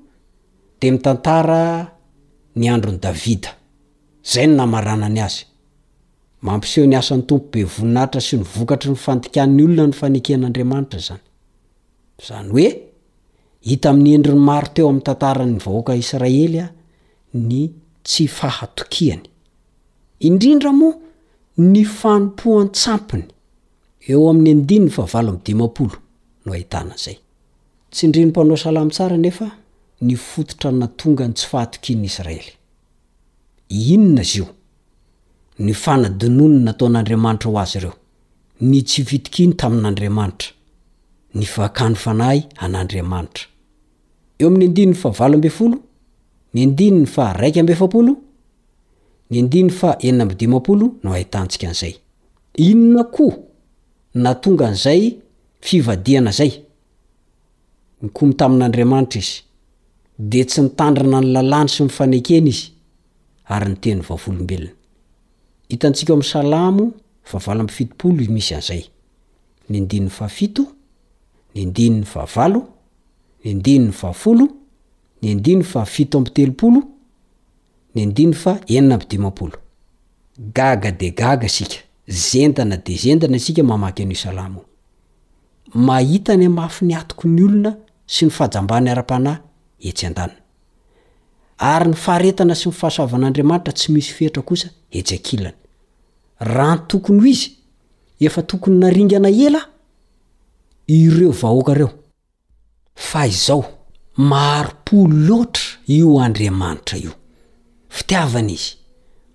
de 0.81 0.87
mitantara 0.95 1.61
ny 2.61 2.65
androny 2.75 2.99
davida 3.05 3.51
zay 4.33 4.47
no 4.49 4.55
namaanany 4.61 5.21
azy 5.27 5.45
mampiseho 6.47 6.87
ny 6.91 6.97
asan'ny 7.03 7.25
tompo 7.29 7.47
be 7.53 7.61
voninatra 7.75 8.21
sy 8.27 8.35
ny 8.41 8.45
vokatry 8.55 8.91
ny 8.93 8.97
fandikan'ny 9.05 9.61
olona 9.65 9.85
ny 9.87 9.93
fanekean'adramatrazany 10.01 11.23
zany 12.27 12.49
hoe 12.55 12.69
hita 13.69 13.87
amin'ny 13.93 14.13
endriny 14.19 14.41
maro 14.51 14.69
teo 14.75 14.87
am'nytantarany 14.93 15.57
vahoakaisraely 15.65 16.63
ny 17.51 17.61
tsy 18.07 18.25
fahatokiany 18.39 19.25
indrindra 20.29 20.71
moa 20.81 20.95
ny 21.71 21.83
fanompoantsampiny 22.01 23.27
eo 24.11 24.23
ami'ny 24.33 24.51
andnny 24.57 24.87
fa 24.97 25.03
valo 25.13 25.31
mdipolo 25.37 25.97
tsrinomansara 27.91 29.17
nefa 29.17 29.51
ny 30.01 30.17
fototra 30.17 30.71
natongany 30.73 31.33
tsy 31.35 31.47
fahatokinyrayinona 31.47 32.45
z 34.25 34.33
io 34.37 34.49
ny 35.59 35.73
fanadinon 35.75 36.55
nataonadriamanitrao 36.65 37.59
azy 37.59 37.79
reo 37.81 37.93
ny 38.61 38.83
tsifitikiny 38.83 39.55
taminadrimanitra 39.57 40.49
ynaarm 41.35 42.21
eo 44.39 44.47
amin'ny 44.47 44.65
andinny 44.65 44.95
fa 44.95 45.11
valo 45.11 45.35
ambe 45.35 45.51
folo 45.51 45.77
ny 46.55 46.63
andinny 46.65 47.07
fa 47.07 47.33
raiky 47.33 47.61
ambefapolo 47.61 48.17
ny 49.31 49.39
andiny 49.41 49.71
fa 49.71 49.97
ennamidimaolo 50.01 50.93
no 51.03 51.13
aitantsika 51.13 51.69
anzay 51.69 51.95
inona 52.55 53.05
koa 53.05 53.33
natongan'zay 54.15 55.03
fivadiana 55.61 56.31
zay 56.33 56.51
ny 58.03 58.09
komy 58.15 58.35
tamin'andriamanitra 58.39 59.21
izy 59.21 59.35
de 60.19 60.43
tsy 60.45 60.61
nitandrina 60.67 61.21
ny 61.21 61.31
lalany 61.35 61.69
sy 61.71 61.83
mifanakeny 61.87 62.49
izy 62.53 62.69
ary 63.55 63.71
nytenyy 63.73 64.05
vavolombelona 64.07 64.71
itantsika 65.75 66.13
am'y 66.15 66.27
sala 66.33 66.59
avlo 66.69 66.85
am 67.63 67.69
fitooloisy 67.69 68.55
anay 68.55 68.83
y 68.85 68.91
vo 70.19 70.69
nyndnny 71.55 72.05
vafolo 74.01 74.45
ny 75.23 75.35
ndin 75.35 75.63
fafito 75.65 76.19
amtelopolo 76.19 76.81
ny 77.95 78.05
ndiny 78.07 78.33
fa 78.35 78.61
enina 78.69 78.99
midimapolo 78.99 79.57
gaga 80.55 80.91
de 80.93 81.11
gaga 81.11 81.49
sika 81.49 81.79
zendana 82.07 82.77
de 82.77 82.95
zendana 82.97 83.39
sika 83.39 83.63
mamaky 83.63 84.03
ana 84.29 84.55
mahita 85.75 86.33
any 86.33 86.49
mafy 86.49 86.85
ny 86.85 86.95
atoko 86.95 87.29
ny 87.29 87.43
olona 87.45 87.75
sy 88.07 88.27
ny 88.27 88.33
fahajambany 88.33 88.89
ara-pahnay 88.91 89.37
etsy 89.85 90.07
an-danina 90.07 90.39
ary 91.59 91.91
ny 91.91 91.97
faretana 91.97 92.55
sy 92.57 92.69
ny 92.69 92.75
fahasoavan'andriamanitra 92.75 93.73
tsy 93.73 93.93
misy 93.93 94.13
fetra 94.17 94.43
kosa 94.43 94.71
ejakilana 94.93 95.53
rany 96.41 96.81
tokony 96.89 97.21
ho 97.21 97.27
izy 97.31 97.51
efa 98.21 98.43
tokony 98.43 98.79
naringana 98.79 99.29
ela 99.29 99.61
ireo 100.89 101.31
vahoakareo 101.31 101.91
fa 102.95 103.27
izao 103.27 103.65
maharopo 104.17 105.07
loatra 105.09 105.65
io 105.87 106.19
andriamanitra 106.21 106.99
io 106.99 107.13
fitiavana 107.89 108.51
izy 108.51 108.75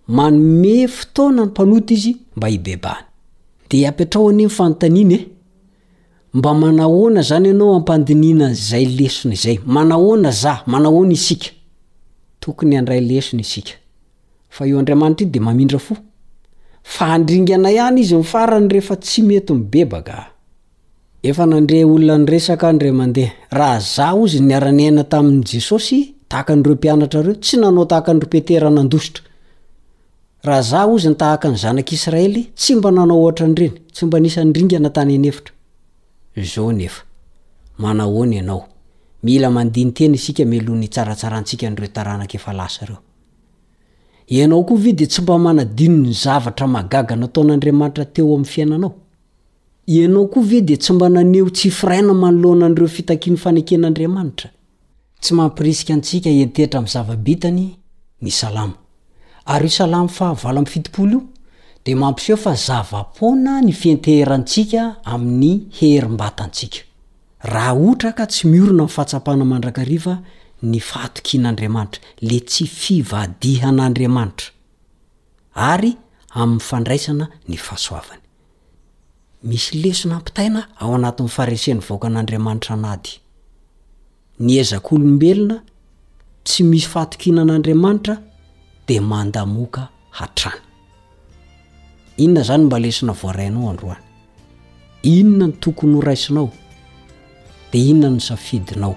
manome 0.07 0.87
fotoana 0.87 1.45
ny 1.45 1.47
mpanota 1.51 1.93
izy 1.93 2.17
mba 2.35 2.47
hibebany 2.47 3.03
de 3.69 3.87
apitraho 3.87 4.29
ane 4.29 5.27
mba 6.33 6.53
manahoana 6.61 7.21
zany 7.29 7.49
anao 7.55 7.75
ampandininaay 7.79 8.85
leay 8.97 9.09
mananaolna 9.65 10.33
noznina 10.33 11.41
taminny 25.09 25.43
jesosy 25.53 25.99
taaka 26.27 26.53
anreompianatrareo 26.53 27.35
tsy 27.43 27.55
nanao 27.63 27.85
tahaka 27.91 28.09
anreeteranandositra 28.13 29.23
aaza 30.53 30.79
ozyny 30.93 31.15
tahaka 31.21 31.47
ny 31.51 31.55
zanak' 31.63 31.93
isiraely 31.95 32.41
tsy 32.57 32.75
mba 32.75 32.91
nanao 32.97 33.21
ohatra 33.23 33.45
anyreny 33.45 33.79
tsy 33.93 34.05
mba 34.05 34.17
nisa 34.19 34.41
andringana 34.45 34.89
tany 34.89 35.13
eitra 35.13 35.52
zao 36.41 36.71
nefa 36.71 37.03
manahoany 37.77 38.35
ianao 38.35 38.67
mila 39.23 39.49
mandinytena 39.49 40.15
isika 40.15 40.45
melohny 40.45 40.87
tsaratsaratsika 40.87 41.69
nreotanak 41.69 42.33
elasa 42.35 42.85
reo 42.85 42.97
ianao 44.27 44.63
koa 44.63 44.77
ve 44.77 44.91
de 44.93 45.05
tsy 45.07 45.21
mba 45.21 45.37
manadino 45.39 45.97
ny 45.97 46.11
zavatra 46.13 46.67
magaga 46.67 47.15
nataon'andriamanitra 47.15 48.05
teo 48.05 48.25
amin'ny 48.25 48.45
fiainanao 48.45 48.95
ianao 49.87 50.27
koa 50.27 50.43
ve 50.43 50.61
de 50.61 50.75
tsy 50.77 50.93
mba 50.93 51.09
naneo 51.09 51.49
tsy 51.49 51.69
firaina 51.69 52.13
manoloana 52.13 52.65
an'reo 52.65 52.87
fitakiny 52.87 53.37
faneken'andriamanitra 53.37 54.49
tsy 55.21 55.33
mampirisika 55.33 55.93
antsika 55.93 56.29
etehitra 56.29 56.81
m'zavabitany 56.81 57.77
ny 58.21 58.31
salama 58.31 58.73
ary 59.45 59.65
io 59.67 59.71
salamo 59.71 60.07
fa 60.07 60.33
vala 60.33 60.61
my 60.61 60.65
fitipolo 60.67 61.11
io 61.11 61.23
de 61.85 61.95
mampiseho 61.99 62.37
fa 62.37 62.53
zavapoana 62.55 63.59
ny 63.65 63.73
fienteherantsika 63.81 64.81
amin'ny 65.13 65.55
herim-batantsika 65.79 66.81
raha 67.53 67.73
otra 67.89 68.09
ka 68.17 68.25
tsy 68.31 68.43
miorona 68.51 68.83
minfahatsapahna 68.83 69.45
mandrakariva 69.51 70.13
ny 70.71 70.79
faatokian'andriamanitra 70.89 71.99
le 72.27 72.37
tsy 72.49 72.63
fivadihan'andriamanitra 72.81 74.47
ary 75.71 75.91
amin'ny 76.41 76.61
fandraisana 76.69 77.25
ny 77.49 77.57
fahasoavany 77.65 78.21
misy 79.49 79.75
lesona 79.83 80.15
ampitaina 80.19 80.61
ao 80.81 80.91
anatin'nyy 80.97 81.33
farisen'ny 81.37 81.81
voaka 81.87 82.05
an'andriamanitra 82.09 82.71
an 82.77 82.85
ady 82.93 83.13
ny 84.45 84.49
ezak'olombelona 84.61 85.57
tsy 86.47 86.59
misy 86.71 86.87
fahatokianan'andriamanitra 86.93 88.15
de 88.87 88.95
mandamoka 89.11 89.81
hatrany 90.19 90.61
inona 92.17 92.41
zany 92.43 92.63
mba 92.65 92.79
lesina 92.79 93.13
voarainao 93.13 93.69
androany 93.69 94.01
inona 95.03 95.47
ny 95.47 95.53
tokony 95.59 95.95
horaisinao 95.95 96.49
dia 97.71 97.85
inona 97.89 98.09
ny 98.15 98.19
safidinao 98.21 98.95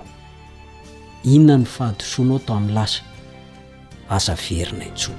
inona 1.25 1.57
ny 1.59 1.65
fahadisoanao 1.65 2.39
tany 2.39 2.69
lasy 2.73 3.03
asaverina 4.11 4.85
intso 4.85 5.11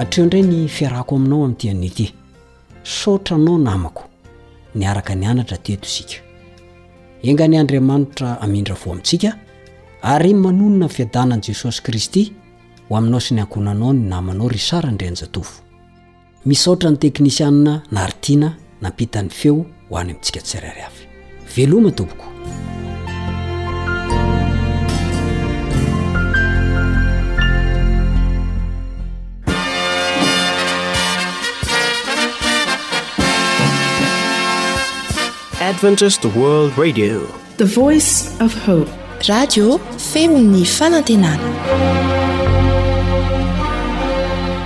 atreo 0.00 0.24
indray 0.24 0.42
ny 0.42 0.68
fiarako 0.68 1.16
aminao 1.16 1.44
amin'tianyti 1.44 2.06
sotranao 2.82 3.58
namako 3.58 4.02
ny 4.74 4.84
araka 4.88 5.14
ny 5.14 5.26
anatra 5.26 5.56
teto 5.56 5.86
isika 5.86 6.16
engany 7.22 7.58
andriamanitra 7.60 8.38
amindra 8.40 8.74
vao 8.74 8.92
amintsika 8.92 9.30
ary 10.02 10.30
n 10.30 10.36
manonina 10.38 10.86
nyfiadanan' 10.86 11.44
jesosy 11.46 11.82
kristy 11.82 12.32
ainao 12.96 13.20
si 13.20 13.34
nyankonanao 13.34 13.92
ny 13.92 14.08
namanao 14.08 14.48
ry 14.48 14.58
sara 14.58 14.90
nydranjatofo 14.90 15.62
misoatra 16.44 16.90
ny 16.90 16.96
teknisianna 16.96 17.80
naritina 17.90 18.54
nampitany 18.80 19.30
feo 19.30 19.66
hoany 19.88 20.10
amintsika 20.10 20.40
tsiriary 20.40 20.82
afy 20.82 21.08
veloma 21.56 21.90
tobokoeoice 21.90 22.40
fe 38.48 38.86
radio 39.28 39.80
femi'ny 40.12 40.64
fanantenana 40.64 41.50